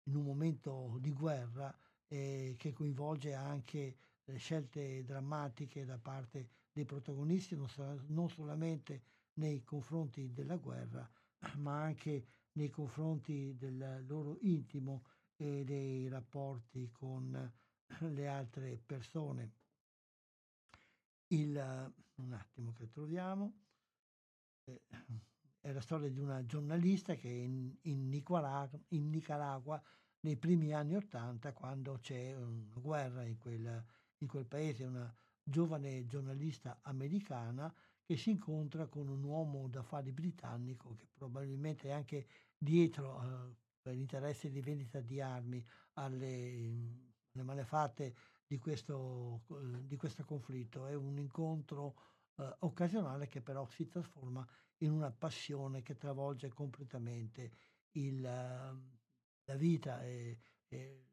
[0.03, 1.73] in un, momento di guerra
[2.09, 3.95] eh, che coinvolge anche
[4.35, 7.69] scelte drammatiche da parte dei protagonisti, non,
[8.07, 9.03] non solamente
[9.35, 11.09] nei confronti della guerra,
[11.57, 15.03] ma anche nei confronti del loro intimo
[15.35, 17.53] e dei rapporti con
[17.99, 19.53] le altre persone.
[21.27, 23.53] Il, un attimo che troviamo,
[24.63, 24.81] eh,
[25.59, 29.81] è la storia di una giornalista che in, in, Nicaragua, in Nicaragua
[30.21, 33.85] nei primi anni Ottanta, quando c'è una guerra in quel
[34.19, 35.13] in quel paese, una
[35.43, 37.73] giovane giornalista americana
[38.07, 42.25] che si incontra con un uomo d'affari britannico che probabilmente è anche
[42.57, 45.61] dietro eh, per l'interesse di vendita di armi
[45.95, 46.79] alle,
[47.33, 48.15] alle malefatte
[48.47, 50.87] di questo, eh, di questo, conflitto.
[50.87, 51.95] È un incontro
[52.37, 54.47] eh, occasionale che però si trasforma
[54.77, 57.51] in una passione che travolge completamente
[57.97, 60.39] il, la vita e,
[60.69, 61.03] e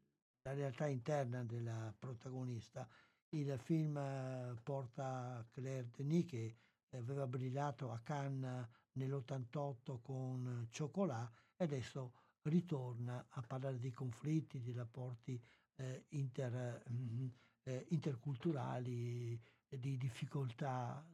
[0.43, 2.87] la realtà interna della protagonista.
[3.29, 6.55] Il film eh, porta Claire Denis che
[6.95, 14.71] aveva brillato a Cannes nell'88 con Cioccolà e adesso ritorna a parlare di conflitti, di
[14.71, 15.41] rapporti
[15.75, 17.27] eh, inter, mm,
[17.63, 21.05] eh, interculturali, di difficoltà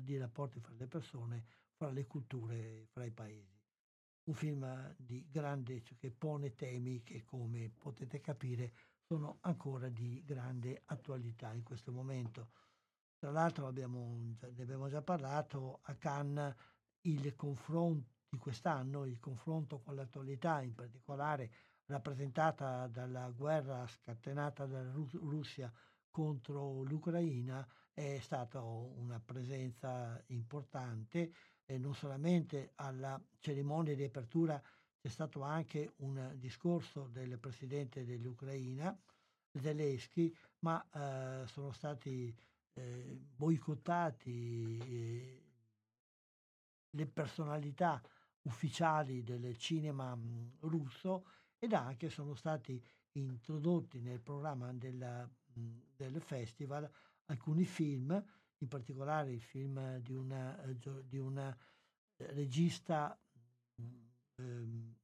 [0.00, 3.58] di rapporti fra le persone, fra le culture, fra i paesi.
[4.24, 8.72] Un film di grande, cioè che pone temi che come potete capire
[9.06, 12.50] sono ancora di grande attualità in questo momento.
[13.20, 16.54] Tra l'altro abbiamo, ne abbiamo già parlato, a Cannes
[17.02, 21.50] il confronto di quest'anno, il confronto con l'attualità, in particolare
[21.84, 25.70] rappresentata dalla guerra scatenata dalla Russia
[26.08, 31.30] contro l'Ucraina, è stata una presenza importante
[31.66, 34.58] e non solamente alla cerimonia di apertura
[34.98, 38.98] c'è stato anche un discorso del presidente dell'Ucraina,
[39.52, 42.34] Zelensky, ma eh, sono stati
[42.74, 45.44] eh, boicottati eh,
[46.90, 48.02] le personalità
[48.42, 51.26] ufficiali del cinema mh, russo
[51.58, 56.90] ed anche sono stati introdotti nel programma della, mh, del festival
[57.26, 58.22] alcuni film,
[58.58, 61.56] in particolare il film di una, eh, di una
[62.16, 63.18] eh, regista
[64.36, 64.94] ehm,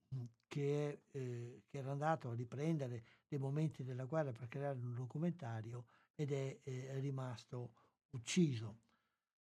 [0.47, 5.87] che, eh, che, era andato a riprendere dei momenti della guerra per creare un documentario
[6.17, 7.73] ed è, è rimasto
[8.11, 8.81] ucciso.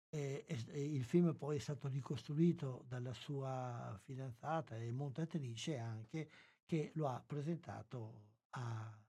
[0.10, 6.30] E, e, il film poi è stato ricostruito dalla sua fidanzata e montatrice anche
[6.66, 9.00] che lo ha presentato a,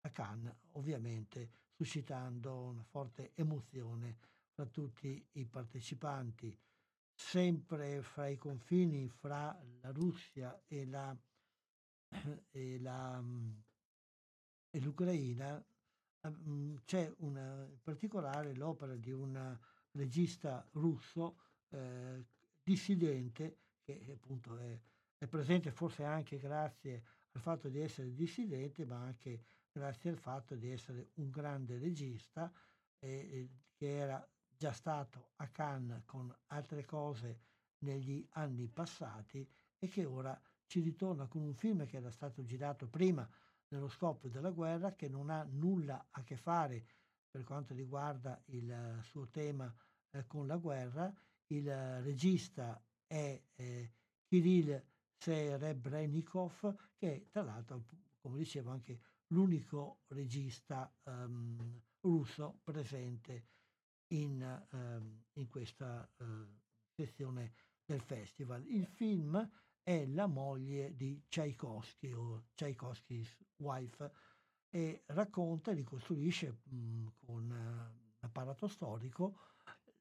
[0.00, 4.16] a Cannes, ovviamente suscitando una forte emozione
[4.52, 6.56] fra tutti i partecipanti,
[7.12, 11.16] sempre fra i confini fra la Russia e, la,
[12.50, 13.22] e, la,
[14.70, 15.71] e l'Ucraina mm,
[16.84, 19.58] c'è una, in particolare l'opera di un
[19.92, 21.38] regista russo
[21.70, 22.24] eh,
[22.62, 24.78] dissidente che appunto è,
[25.18, 27.02] è presente forse anche grazie
[27.32, 29.42] al fatto di essere dissidente ma anche
[29.72, 32.52] grazie al fatto di essere un grande regista
[32.98, 34.24] eh, che era
[34.56, 37.40] già stato a Cannes con altre cose
[37.78, 39.48] negli anni passati
[39.78, 43.28] e che ora ci ritorna con un film che era stato girato prima
[43.72, 46.84] nello scoppio della guerra, che non ha nulla a che fare
[47.30, 49.74] per quanto riguarda il suo tema
[50.10, 51.12] eh, con la guerra.
[51.46, 51.70] Il
[52.02, 53.92] regista è eh,
[54.26, 54.82] Kirill
[55.16, 57.84] Serebrennikov, che tra l'altro,
[58.20, 63.46] come dicevo, anche l'unico regista um, russo presente
[64.08, 66.24] in, um, in questa uh,
[66.94, 67.54] sezione
[67.84, 68.66] del festival.
[68.66, 69.50] Il film
[69.82, 74.10] è la moglie di Tchaikovsky o Tchaikovsky's Wife
[74.70, 79.38] e racconta ricostruisce mh, con uh, apparato storico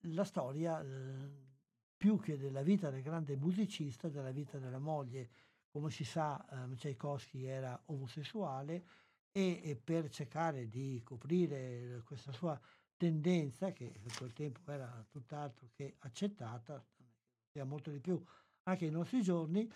[0.05, 1.49] la storia uh,
[1.97, 5.29] più che della vita del grande musicista, della vita della moglie.
[5.71, 8.85] Come si sa, um, Tchaikovsky era omosessuale
[9.31, 12.59] e, e per cercare di coprire questa sua
[12.97, 16.85] tendenza, che in quel tempo era tutt'altro che accettata,
[17.63, 18.23] molto di più
[18.63, 19.69] anche nei nostri giorni,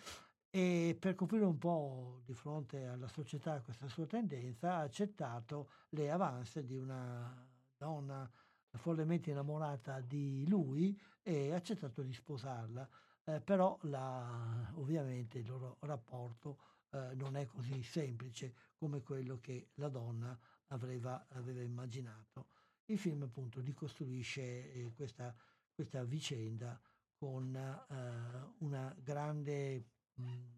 [0.49, 6.09] e per coprire un po' di fronte alla società questa sua tendenza ha accettato le
[6.09, 8.29] avance di una donna
[8.77, 12.88] follemente innamorata di lui e ha accettato di sposarla.
[13.25, 16.59] Eh, però la, ovviamente il loro rapporto
[16.91, 20.37] eh, non è così semplice come quello che la donna
[20.67, 22.47] aveva, aveva immaginato.
[22.86, 25.36] Il film appunto ricostruisce eh, questa,
[25.74, 26.79] questa, vicenda
[27.26, 29.89] con eh, una grande,
[30.22, 30.58] mm,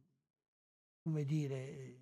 [1.01, 2.01] come dire,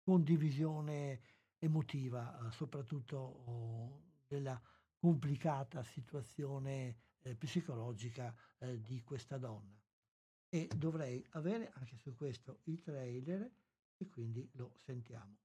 [0.00, 1.20] condivisione
[1.58, 4.60] emotiva, soprattutto oh, della
[4.96, 9.80] complicata situazione eh, psicologica eh, di questa donna
[10.48, 13.48] e dovrei avere anche su questo il trailer
[13.96, 15.36] e quindi lo sentiamo.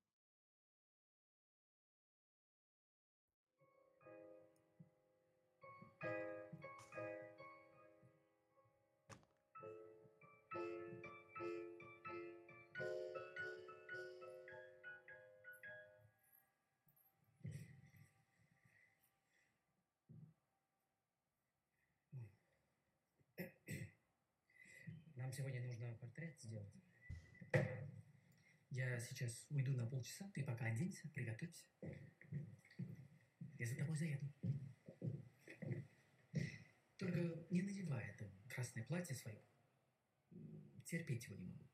[25.33, 26.71] Сегодня нужно портрет сделать.
[28.69, 31.65] Я сейчас уйду на полчаса, ты пока оденься, приготовься.
[33.57, 34.25] Я за тобой заеду.
[36.97, 37.19] Только
[37.49, 39.41] не надевай это красное платье свое.
[40.85, 41.67] Терпеть его не могу.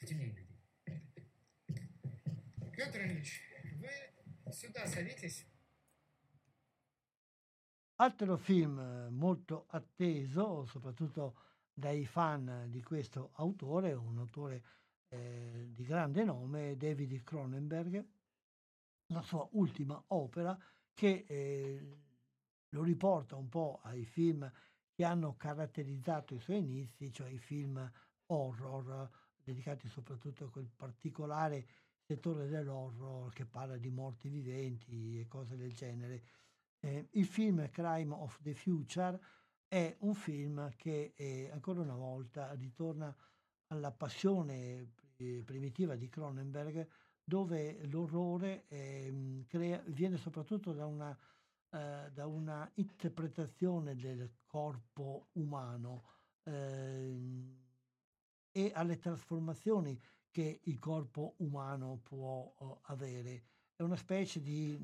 [0.00, 0.60] Потемнее надень.
[2.74, 3.42] Петр Ильич,
[3.74, 5.46] вы сюда садитесь.
[7.98, 11.45] Altro film eh, molto atteso, soprattutto
[11.78, 14.64] dai fan di questo autore, un autore
[15.08, 18.02] eh, di grande nome, David Cronenberg,
[19.08, 20.58] la sua ultima opera
[20.94, 21.98] che eh,
[22.70, 24.50] lo riporta un po' ai film
[24.90, 27.92] che hanno caratterizzato i suoi inizi, cioè i film
[28.28, 29.10] horror,
[29.44, 31.66] dedicati soprattutto a quel particolare
[32.00, 36.22] settore dell'horror che parla di morti viventi e cose del genere.
[36.80, 39.20] Eh, il film Crime of the Future
[39.68, 43.14] è un film che eh, ancora una volta ritorna
[43.68, 46.86] alla passione eh, primitiva di Cronenberg
[47.24, 51.16] dove l'orrore eh, crea, viene soprattutto da una,
[51.70, 56.04] eh, da una, interpretazione del corpo umano
[56.44, 57.64] ehm,
[58.52, 63.42] e alle trasformazioni che il corpo umano può uh, avere.
[63.74, 64.78] È una specie di,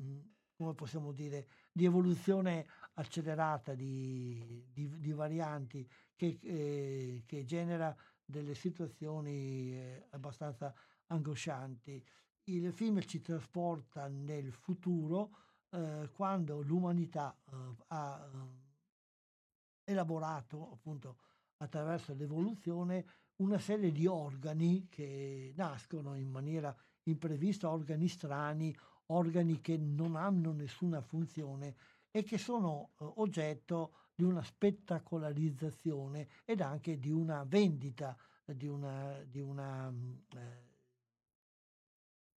[0.63, 8.55] come possiamo dire, di evoluzione accelerata di, di, di varianti che, eh, che, genera delle
[8.55, 10.73] situazioni eh, abbastanza
[11.07, 12.03] angoscianti.
[12.45, 15.35] Il film ci trasporta nel futuro
[15.69, 17.55] eh, quando l'umanità eh,
[17.87, 21.17] ha eh, elaborato appunto
[21.57, 23.05] attraverso l'evoluzione
[23.37, 26.73] una serie di organi che nascono in maniera
[27.03, 28.75] imprevista, organi strani,
[29.07, 31.75] organi che non hanno nessuna funzione
[32.11, 38.15] e che sono eh, oggetto di una spettacolarizzazione ed anche di una vendita,
[38.45, 40.71] di una, di una, mm, eh,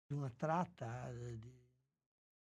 [0.06, 1.52] di una tratta, eh, di,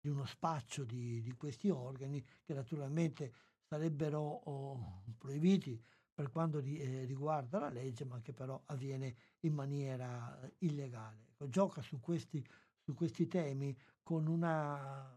[0.01, 3.33] di, uno spaccio di, di, questi organi che naturalmente
[3.69, 5.81] sarebbero oh, proibiti
[6.13, 11.29] per quanto eh, riguarda la legge, ma che però avviene in maniera eh, illegale.
[11.31, 12.45] Ecco, gioca su questi,
[12.85, 15.11] su questi temi con una,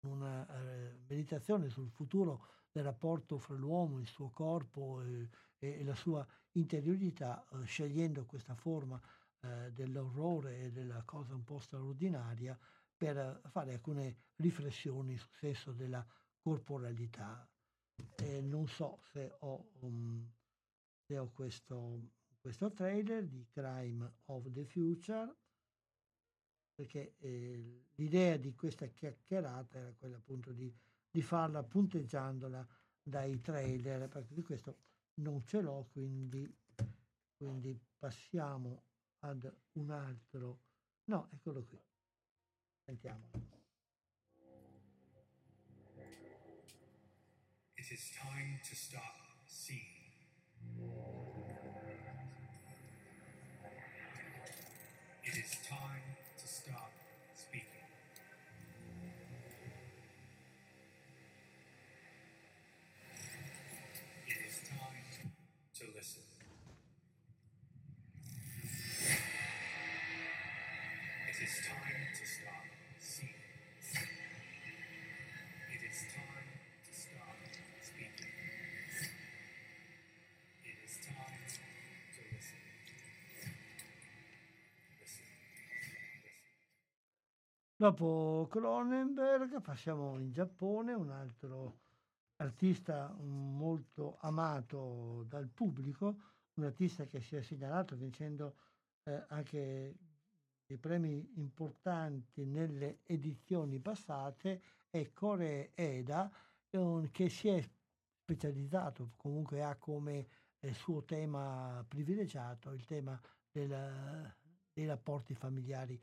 [0.00, 5.28] una eh, meditazione sul futuro del rapporto fra l'uomo, il suo corpo e,
[5.58, 9.00] e la sua interiorità, eh, scegliendo questa forma
[9.40, 12.58] eh, dell'orrore e della cosa un po' straordinaria
[12.96, 16.04] per fare alcune riflessioni sul senso della
[16.38, 17.48] corporalità.
[18.16, 20.28] E non so se ho, um,
[21.06, 22.10] se ho questo,
[22.40, 25.34] questo trailer di Crime of the Future
[26.80, 30.74] perché eh, l'idea di questa chiacchierata era quella appunto di,
[31.10, 32.66] di farla punteggiandola
[33.02, 34.78] dai trailer perché di questo
[35.16, 36.50] non ce l'ho quindi,
[37.36, 38.84] quindi passiamo
[39.18, 40.60] ad un altro
[41.04, 41.78] no eccolo qui
[42.82, 43.48] sentiamolo
[47.76, 49.00] It is time to stop
[49.46, 49.80] seeing.
[55.24, 55.99] It is time
[87.80, 91.78] Dopo Cronenberg passiamo in Giappone, un altro
[92.36, 96.14] artista molto amato dal pubblico,
[96.56, 98.56] un artista che si è segnalato vincendo
[99.04, 99.96] eh, anche
[100.66, 106.30] dei premi importanti nelle edizioni passate, è Kore Eda,
[107.10, 107.66] che si è
[108.22, 110.26] specializzato, comunque ha come
[110.58, 113.18] eh, suo tema privilegiato il tema
[113.50, 114.34] del,
[114.70, 115.98] dei rapporti familiari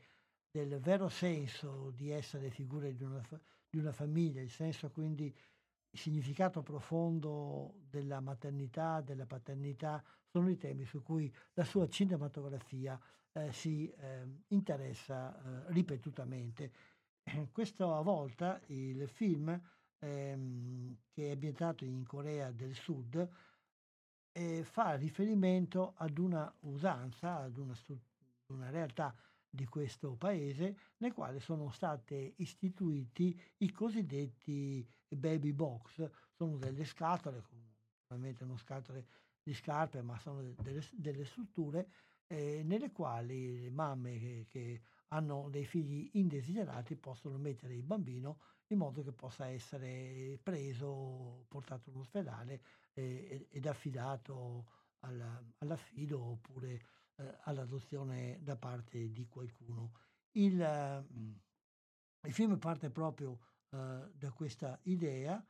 [0.50, 3.22] del vero senso di essere figure di una,
[3.68, 5.34] di una famiglia, il senso quindi,
[5.90, 12.98] il significato profondo della maternità, della paternità, sono i temi su cui la sua cinematografia
[13.32, 16.72] eh, si eh, interessa eh, ripetutamente.
[17.52, 19.58] Questa volta il film
[19.98, 23.28] ehm, che è ambientato in Corea del Sud
[24.32, 27.74] eh, fa riferimento ad una usanza, ad una,
[28.52, 29.14] una realtà
[29.50, 37.42] di questo paese nel quale sono state istituiti i cosiddetti baby box, sono delle scatole,
[38.02, 39.06] naturalmente non scatole
[39.42, 41.88] di scarpe, ma sono delle, delle strutture
[42.28, 48.40] eh, nelle quali le mamme che, che, hanno dei figli indesiderati possono mettere il bambino
[48.66, 52.60] in modo che possa essere preso, portato all'ospedale
[52.92, 54.66] eh, ed affidato
[55.00, 56.82] alla, all'affido oppure
[57.18, 59.92] eh, all'adozione da parte di qualcuno.
[60.32, 60.60] Il,
[62.22, 63.38] il film parte proprio
[63.70, 65.44] eh, da questa idea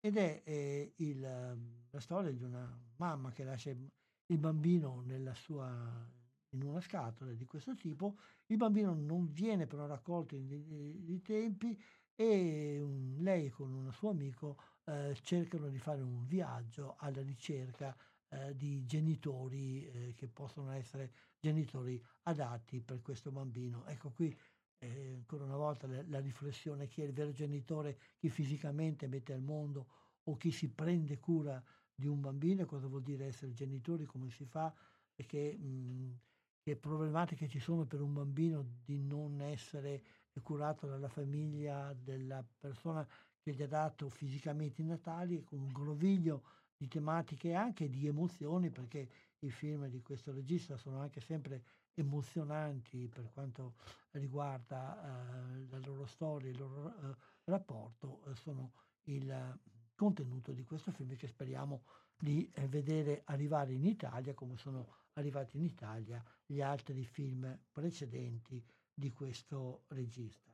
[0.00, 2.66] ed è eh, il, la storia di una
[2.96, 5.04] mamma che lascia il bambino
[5.34, 6.08] sua,
[6.50, 11.78] in una scatola di questo tipo, il bambino non viene però raccolto in dei tempi
[12.14, 17.96] e um, lei con un suo amico eh, cercano di fare un viaggio alla ricerca
[18.30, 23.86] eh, di genitori eh, che possono essere genitori adatti per questo bambino.
[23.86, 24.36] Ecco qui
[24.78, 29.32] eh, ancora una volta la, la, riflessione chi è il vero genitore, chi fisicamente mette
[29.32, 29.88] al mondo
[30.24, 31.62] o chi si prende cura
[31.94, 34.72] di un bambino, cosa vuol dire essere genitori, come si fa
[35.14, 36.18] e che, mh,
[36.62, 40.02] che problematiche ci sono per un bambino di non essere
[40.42, 43.06] curato dalla famiglia della persona
[43.40, 46.44] che gli ha dato fisicamente i natali, con un groviglio
[46.78, 49.10] di tematiche e anche di emozioni, perché
[49.40, 51.64] i film di questo regista sono anche sempre
[51.94, 53.74] emozionanti per quanto
[54.12, 58.72] riguarda eh, la loro storia, il loro eh, rapporto, eh, sono
[59.04, 59.58] il
[59.94, 61.82] contenuto di questo film che speriamo
[62.16, 68.64] di eh, vedere arrivare in Italia come sono arrivati in Italia gli altri film precedenti
[68.94, 70.52] di questo regista.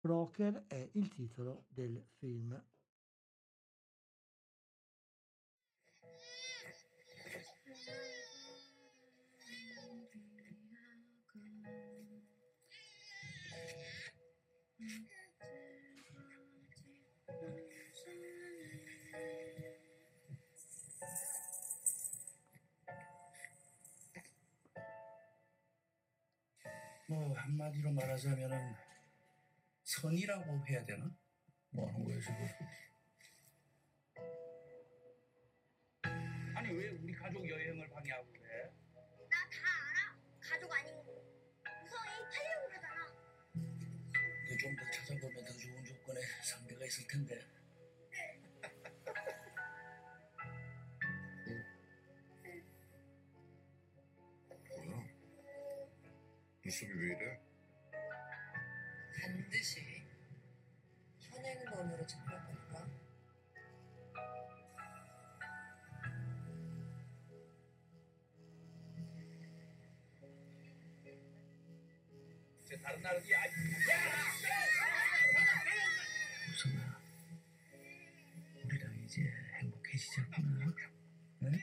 [0.00, 2.62] Broker è il titolo del film.
[27.08, 28.74] 뭐 한마디로 말하자면은
[29.82, 31.14] 선이라고 해야 되나?
[31.70, 32.36] 뭐 하는 거예요 지금?
[36.56, 38.72] 아니 왜 우리 가족 여행을 방해하고 그래?
[39.28, 40.16] 나 다 알아.
[40.40, 41.12] 가족 아닌 거.
[41.84, 43.06] 우성이 팔려고 그러잖아.
[44.48, 47.40] 너 좀 더 찾아보면 더 좋은 조건에 상대가 있을 텐데.
[76.51, 76.99] 우성아,
[78.63, 79.21] 우리랑 이제
[79.61, 80.75] 행복해지자꾸나.
[81.43, 81.59] 응?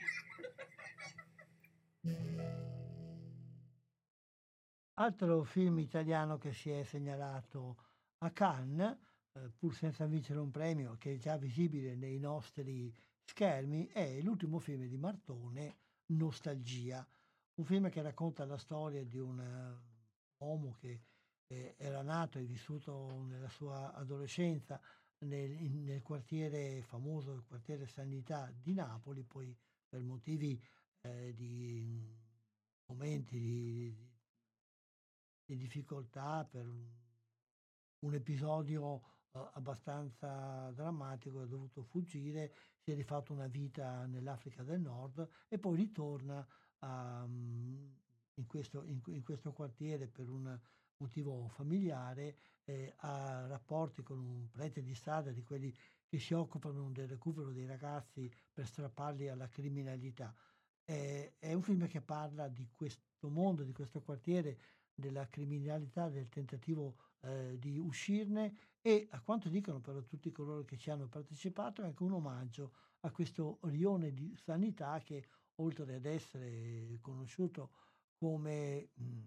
[4.99, 7.77] Altro film italiano che si è segnalato
[8.19, 8.97] a Cannes,
[9.33, 12.91] eh, pur senza vincere un premio, che è già visibile nei nostri
[13.23, 15.77] schermi, è l'ultimo film di Martone,
[16.07, 17.07] Nostalgia,
[17.55, 21.01] un film che racconta la storia di un uh, uomo che
[21.46, 24.80] eh, era nato e vissuto nella sua adolescenza
[25.20, 29.56] nel, in, nel, quartiere famoso, il quartiere Sanità di Napoli, poi
[29.88, 30.60] per motivi
[31.02, 32.20] eh, di
[32.86, 33.96] momenti di,
[35.44, 38.94] di difficoltà, per un, episodio
[39.30, 45.58] uh, abbastanza drammatico, ha dovuto fuggire, si è rifatto una vita nell'Africa del Nord e
[45.58, 46.46] poi ritorna
[46.80, 47.96] um,
[48.34, 50.58] in, questo, in, in, questo, quartiere per un
[51.02, 55.74] motivo familiare, eh, ha rapporti con un prete di strada di quelli
[56.06, 60.34] che si occupano del recupero dei ragazzi per strapparli alla criminalità.
[60.84, 64.58] Eh, è un film che parla di questo mondo, di questo quartiere,
[64.94, 70.76] della criminalità, del tentativo eh, di uscirne e a quanto dicono però tutti coloro che
[70.76, 75.24] ci hanno partecipato è anche un omaggio a questo rione di sanità che
[75.56, 77.70] oltre ad essere conosciuto
[78.18, 79.20] come mh,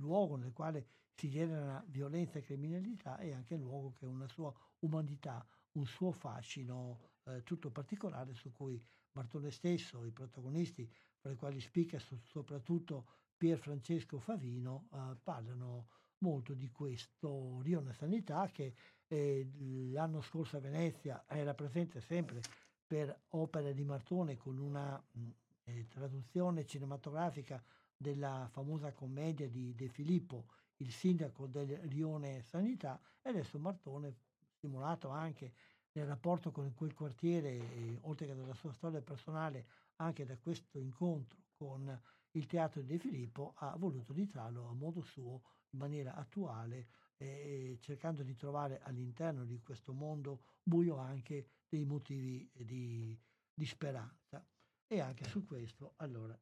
[0.00, 4.28] luogo nel quale si genera violenza e criminalità è anche un luogo che ha una
[4.28, 8.82] sua umanità, un suo fascino eh, tutto particolare su cui
[9.12, 13.06] Martone stesso, i protagonisti, fra i quali spicca soprattutto
[13.36, 18.74] Pier Francesco Favino, eh, parlano molto di questo rione sanità che
[19.06, 19.50] eh,
[19.92, 22.40] l'anno scorso a Venezia era presente sempre
[22.86, 25.28] per opere di Martone con una mh,
[25.64, 27.62] eh, traduzione cinematografica
[28.00, 30.46] della famosa commedia di De Filippo,
[30.76, 34.16] il sindaco del rione sanità, e adesso Martone,
[34.56, 35.52] stimolato anche
[35.92, 39.66] nel rapporto con quel quartiere, eh, oltre che dalla sua storia personale,
[39.96, 42.00] anche da questo incontro con
[42.30, 47.76] il teatro di De Filippo, ha voluto ritrarlo a modo suo, in maniera attuale, eh,
[47.80, 53.20] cercando di trovare all'interno di questo mondo buio anche dei motivi di,
[53.52, 54.42] di speranza.
[54.86, 56.36] E anche su questo, allora,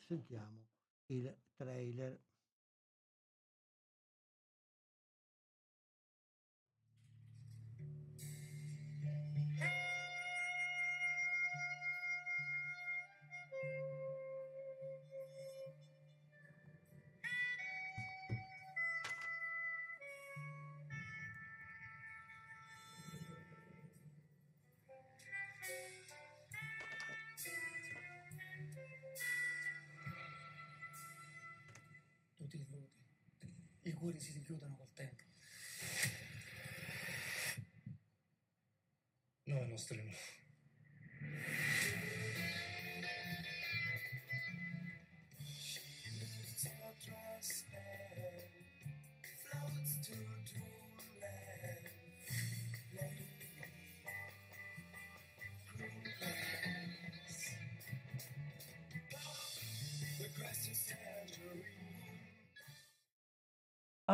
[0.00, 0.72] sentiamo
[1.08, 2.18] il trailer.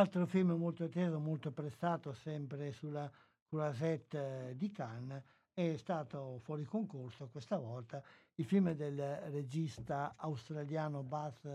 [0.01, 3.13] Altro film molto atteso, molto apprezzato, sempre sulla
[3.47, 5.23] Croisette di Cannes,
[5.53, 8.03] è stato fuori concorso questa volta
[8.37, 8.99] il film del
[9.31, 11.47] regista australiano Baz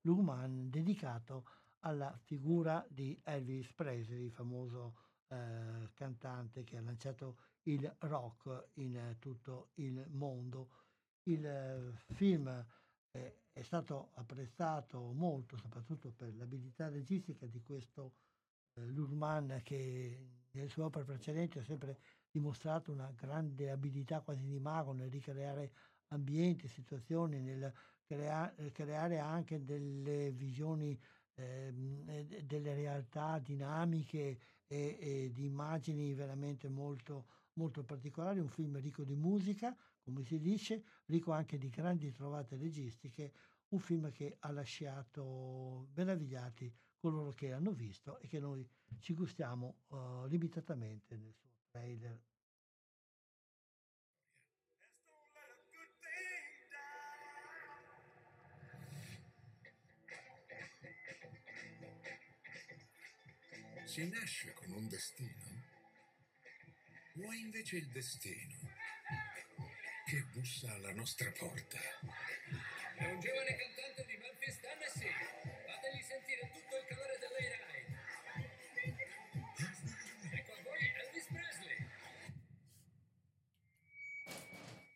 [0.00, 1.44] Luhrmann dedicato
[1.82, 4.96] alla figura di Elvis Presley, famoso
[5.28, 7.36] eh, cantante che ha lanciato
[7.66, 10.70] il rock in tutto il mondo.
[11.22, 12.66] Il eh, film eh,
[13.52, 18.14] è stato apprezzato molto, soprattutto per l'abilità registica di questo
[18.74, 21.98] eh, Lurman che nelle sue opere precedenti ha sempre
[22.30, 25.72] dimostrato una grande abilità quasi di mago nel ricreare
[26.08, 27.72] ambienti, situazioni, nel
[28.04, 30.98] crea- creare anche delle visioni,
[31.34, 39.04] ehm, delle realtà dinamiche e, e, di immagini veramente molto, molto particolari, un film ricco
[39.04, 39.76] di musica,
[40.06, 43.32] come si dice, ricco anche di grandi trovate registiche,
[43.70, 48.64] un film che ha lasciato meravigliati coloro che l'hanno visto e che noi
[49.00, 52.22] ci gustiamo uh, limitatamente nel suo trailer.
[63.86, 65.64] Si nasce con un destino?
[67.16, 68.75] O è invece il destino
[70.06, 71.78] che bussa alla nostra porta?
[72.94, 75.10] È un giovane cantante di Memphis, Tennessee.
[75.66, 77.54] Fategli sentire tutto il calore dell'Air
[80.30, 81.88] Ecco a voi Elvis Presley.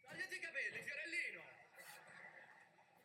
[0.07, 1.43] Tagliati i capelli, fiorellino.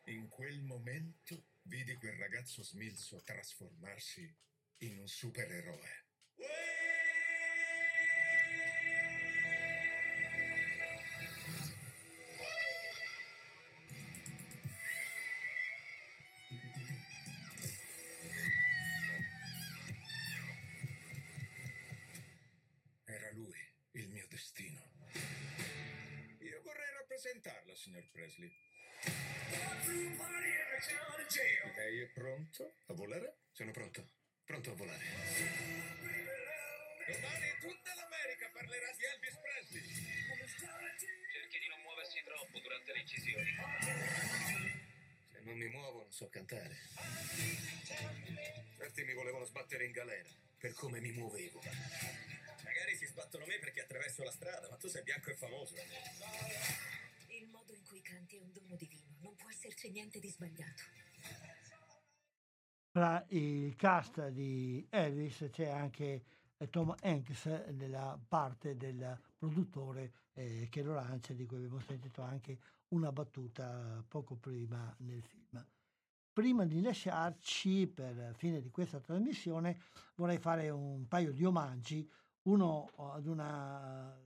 [0.04, 4.32] In quel momento vidi quel ragazzo smilzo trasformarsi
[4.78, 6.05] in un supereroe.
[27.96, 28.52] Signor Presley.
[31.76, 33.36] Lei è pronto a volare?
[33.52, 34.06] Sono pronto.
[34.44, 35.04] Pronto a volare.
[37.06, 39.82] Domani tutta l'America parlerà di Elvis Presley.
[41.32, 43.54] Cerchi di non muoversi troppo durante le incisioni.
[45.32, 46.76] Se non mi muovo non so cantare.
[48.76, 50.28] Certi mi volevano sbattere in galera
[50.58, 51.62] per come mi muovevo.
[52.62, 55.74] Magari si sbattono me perché attraverso la strada, ma tu sei bianco e famoso.
[57.66, 60.82] Modo in cui canti è un dono divino, non può esserci niente di sbagliato.
[62.92, 66.24] Tra il cast di Elvis c'è anche
[66.56, 72.22] eh, Tom Hanks nella parte del produttore eh, che lo lancia, di cui abbiamo sentito
[72.22, 75.66] anche una battuta poco prima nel film.
[76.32, 79.80] Prima di lasciarci per fine di questa trasmissione
[80.14, 82.08] vorrei fare un paio di omaggi,
[82.42, 84.16] uno ad una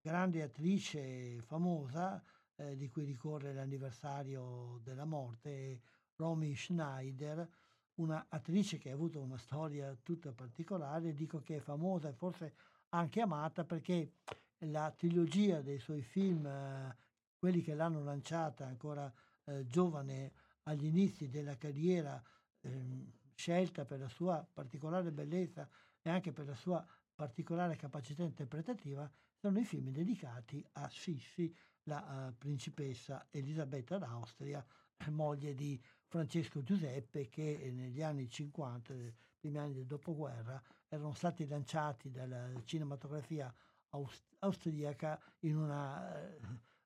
[0.00, 2.24] grande attrice famosa
[2.58, 5.80] eh, di cui ricorre l'anniversario della morte,
[6.16, 7.48] Romy Schneider,
[7.94, 12.54] una attrice che ha avuto una storia tutta particolare, dico che è famosa e forse
[12.90, 14.12] anche amata perché
[14.58, 16.96] la trilogia dei suoi film, eh,
[17.36, 19.12] quelli che l'hanno lanciata ancora
[19.44, 20.32] eh, giovane
[20.64, 22.22] agli inizi della carriera,
[22.60, 25.68] ehm, scelta per la sua particolare bellezza
[26.02, 31.54] e anche per la sua particolare capacità interpretativa, sono i film dedicati a Sissi,
[31.88, 34.64] la uh, principessa Elisabetta d'Austria,
[35.10, 41.46] moglie di Francesco Giuseppe che negli anni 50, nei primi anni del dopoguerra, erano stati
[41.46, 43.52] lanciati dalla cinematografia
[43.90, 46.38] aust- austriaca in una,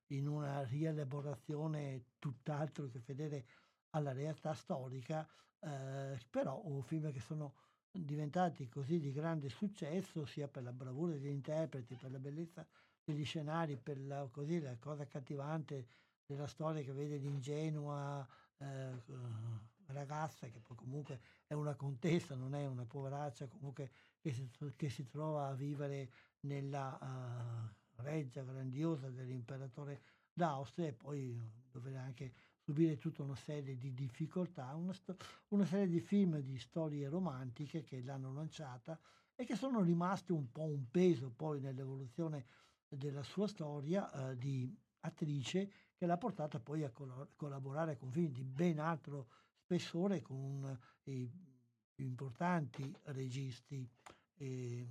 [0.07, 3.45] in una rielaborazione tutt'altro che fedele
[3.91, 5.27] alla realtà storica,
[5.59, 7.53] eh, però film che sono
[7.91, 12.65] diventati così di grande successo sia per la bravura degli interpreti, per la bellezza
[13.03, 15.87] degli scenari, per la, così, la cosa accattivante
[16.25, 18.25] della storia che vede l'ingenua
[18.57, 18.91] eh,
[19.87, 24.89] ragazza che poi comunque è una contessa, non è una poveraccia comunque che si, che
[24.89, 26.09] si trova a vivere
[26.41, 30.01] nella uh, reggia grandiosa dell'imperatore
[30.33, 31.39] d'Austria e poi
[31.71, 35.17] dove anche subire tutta una serie di difficoltà, una, sto-
[35.49, 38.99] una serie di film di storie romantiche che l'hanno lanciata
[39.35, 42.45] e che sono rimasti un po' un peso poi nell'evoluzione
[42.95, 48.31] della sua storia eh, di attrice che l'ha portata poi a col- collaborare con film
[48.31, 51.29] di ben altro spessore con i
[51.93, 53.87] più importanti registi
[54.37, 54.87] eh,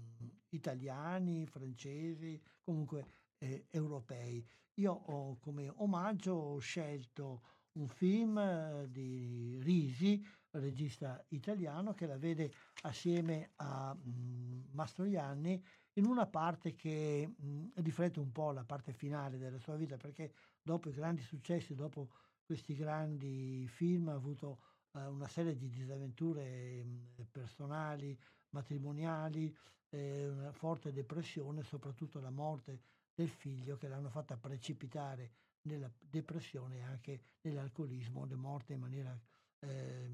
[0.50, 3.06] italiani, francesi, comunque
[3.38, 4.46] eh, europei.
[4.74, 7.42] Io ho come omaggio ho scelto
[7.72, 12.52] un film eh, di Risi, regista italiano, che la vede
[12.82, 15.62] assieme a mh, mm, Mastroianni
[15.94, 20.32] in una parte che mh, riflette un po' la parte finale della sua vita, perché
[20.62, 22.10] dopo i grandi successi, dopo
[22.44, 24.60] questi grandi film, ha avuto
[24.92, 28.18] eh, una serie di disavventure mh, personali,
[28.50, 29.54] matrimoniali,
[29.90, 32.80] eh, una forte depressione, soprattutto la morte
[33.14, 35.32] del figlio che l'hanno fatta precipitare
[35.62, 39.18] nella depressione e anche nell'alcolismo, è morta in maniera
[39.60, 40.10] eh,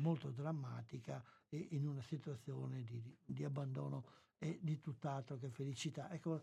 [0.00, 4.04] molto drammatica e in una situazione di, di, abbandono
[4.38, 6.10] e di tutt'altro che felicità.
[6.10, 6.42] Ecco,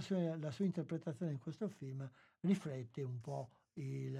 [0.00, 2.08] sua, la sua interpretazione in questo film
[2.40, 4.12] riflette un po' il,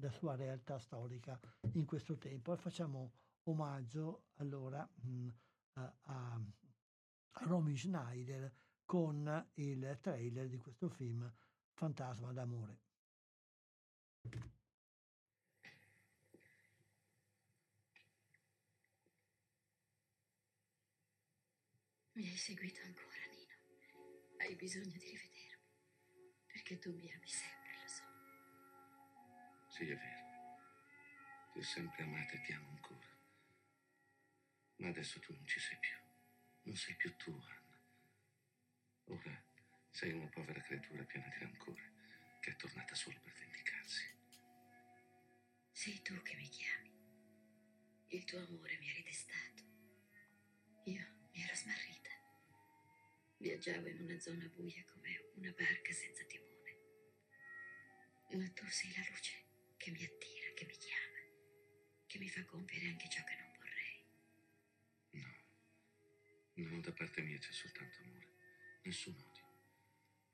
[0.00, 1.38] la sua realtà storica
[1.72, 3.12] in questo tempo facciamo
[3.44, 5.28] omaggio allora mh,
[5.74, 6.40] a, a,
[7.32, 8.52] a Romy Schneider
[8.84, 11.30] con il trailer di questo film
[11.72, 12.78] Fantasma d'amore.
[22.16, 23.56] Mi hai seguito ancora, Nino.
[24.38, 25.58] Hai bisogno di rivedermi.
[26.46, 28.04] Perché tu mi ami sempre, lo so.
[29.66, 30.22] Sì, è vero.
[31.50, 33.18] Ti ho sempre amata e ti amo ancora.
[34.76, 35.96] Ma adesso tu non ci sei più.
[36.62, 37.82] Non sei più tu, Anna.
[39.06, 39.44] Ora
[39.90, 41.92] sei una povera creatura piena di rancore
[42.40, 44.04] che è tornata solo per vendicarsi.
[45.72, 46.92] Sei tu che mi chiami.
[48.06, 49.62] Il tuo amore mi ha ridestato.
[50.84, 51.93] Io mi ero smarrita.
[53.44, 56.78] Viaggiavo in una zona buia come una barca senza timone.
[58.30, 59.32] Ma tu sei la luce
[59.76, 61.18] che mi attira, che mi chiama,
[62.06, 64.06] che mi fa compiere anche ciò che non vorrei.
[66.54, 68.28] No, no, da parte mia c'è soltanto amore,
[68.84, 69.44] nessun odio.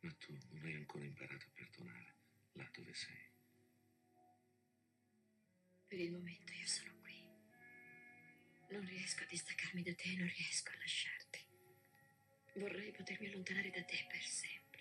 [0.02, 2.14] Ma tu non hai ancora imparato a perdonare
[2.52, 3.28] là dove sei.
[5.88, 7.26] Per il momento io sono qui.
[8.68, 11.49] Non riesco a distaccarmi da te, non riesco a lasciarti.
[12.60, 14.80] Vorrei potermi allontanare da te per sempre.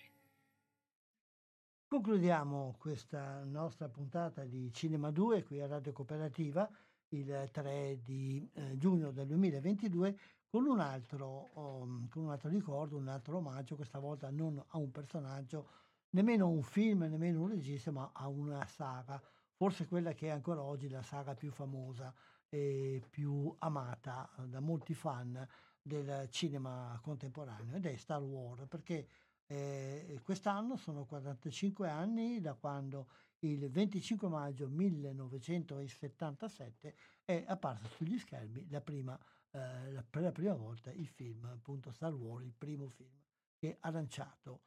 [1.88, 6.70] Concludiamo questa nostra puntata di Cinema 2 qui a Radio Cooperativa
[7.08, 10.18] il 3 di eh, giugno del 2022
[10.50, 14.76] con un, altro, um, con un altro ricordo, un altro omaggio, questa volta non a
[14.76, 15.70] un personaggio,
[16.10, 19.18] nemmeno un film, nemmeno un regista, ma a una saga,
[19.56, 22.14] forse quella che è ancora oggi la saga più famosa
[22.46, 25.48] e più amata da molti fan
[25.90, 29.08] del cinema contemporaneo ed è Star Wars perché
[29.46, 33.08] eh, quest'anno sono 45 anni da quando
[33.40, 36.94] il 25 maggio 1977
[37.24, 39.18] è apparsa sugli schermi la prima
[39.52, 43.18] eh, per la prima volta il film, appunto Star Wars, il primo film
[43.56, 44.62] che ha lanciato.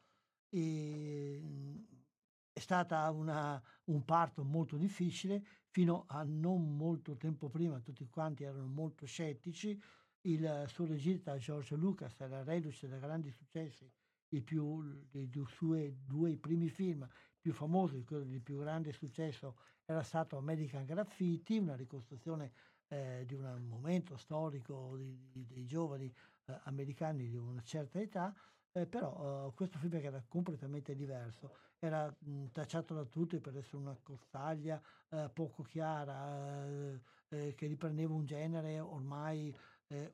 [0.50, 1.86] E, mhmm,
[2.52, 8.44] è stata una, un parto molto difficile, fino a non molto tempo prima tutti quanti
[8.44, 9.82] erano molto scettici,
[10.24, 13.90] il suo regista George Lucas era reduce da grandi successi,
[14.30, 14.82] il più,
[15.12, 17.08] dei suoi due primi film
[17.40, 22.54] più famosi, quello di più grande successo era stato American Graffiti, una ricostruzione
[22.88, 26.14] eh, di un momento storico di, di, dei giovani
[26.45, 28.34] eh, americani di una certa età,
[28.72, 33.78] eh, però eh, questo film era completamente diverso, era mh, tacciato da tutti per essere
[33.78, 36.66] una costaglia eh, poco chiara,
[37.30, 39.56] eh, che riprendeva un genere ormai,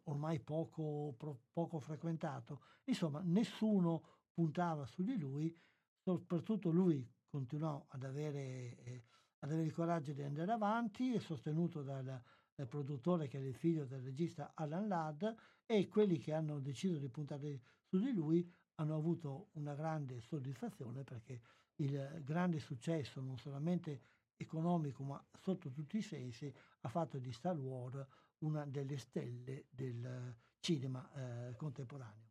[0.03, 2.61] ormai poco, pro, poco frequentato.
[2.85, 5.55] Insomma, nessuno puntava su di lui,
[6.01, 9.05] soprattutto lui continuò ad avere,
[9.39, 12.21] ad avere il coraggio di andare avanti, sostenuto dal
[12.61, 15.23] il produttore che è il figlio del regista Alan Ladd
[15.65, 21.03] e quelli che hanno deciso di puntare su di lui hanno avuto una grande soddisfazione
[21.03, 21.41] perché
[21.75, 24.01] il grande successo non solamente
[24.35, 28.05] economico ma sotto tutti i sensi ha fatto di Star Wars
[28.39, 32.27] una delle stelle del cinema eh, contemporaneo.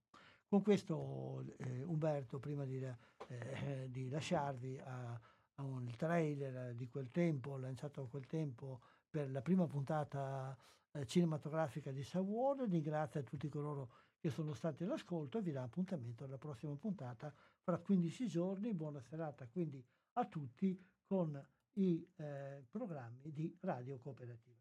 [0.48, 2.82] Con questo eh, Umberto, prima di,
[3.28, 5.20] eh, di lasciarvi a,
[5.54, 8.80] a un trailer di quel tempo, lanciato a quel tempo
[9.10, 10.56] per la prima puntata
[10.92, 12.66] eh, cinematografica di Star Wars.
[12.68, 17.78] Ringrazio tutti coloro che sono stati all'ascolto e vi dà appuntamento alla prossima puntata fra
[17.78, 18.72] 15 giorni.
[18.72, 21.40] Buona serata quindi a tutti con
[21.74, 24.57] i eh, programmi di Radio Cooperativa.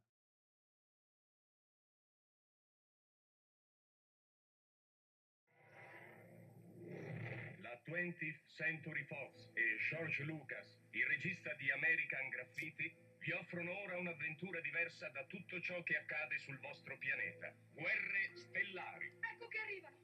[7.87, 14.59] 20th Century Fox e George Lucas, il regista di American Graffiti, vi offrono ora un'avventura
[14.59, 17.53] diversa da tutto ciò che accade sul vostro pianeta.
[17.73, 19.11] Guerre stellari.
[19.31, 19.95] Ecco che arrivano.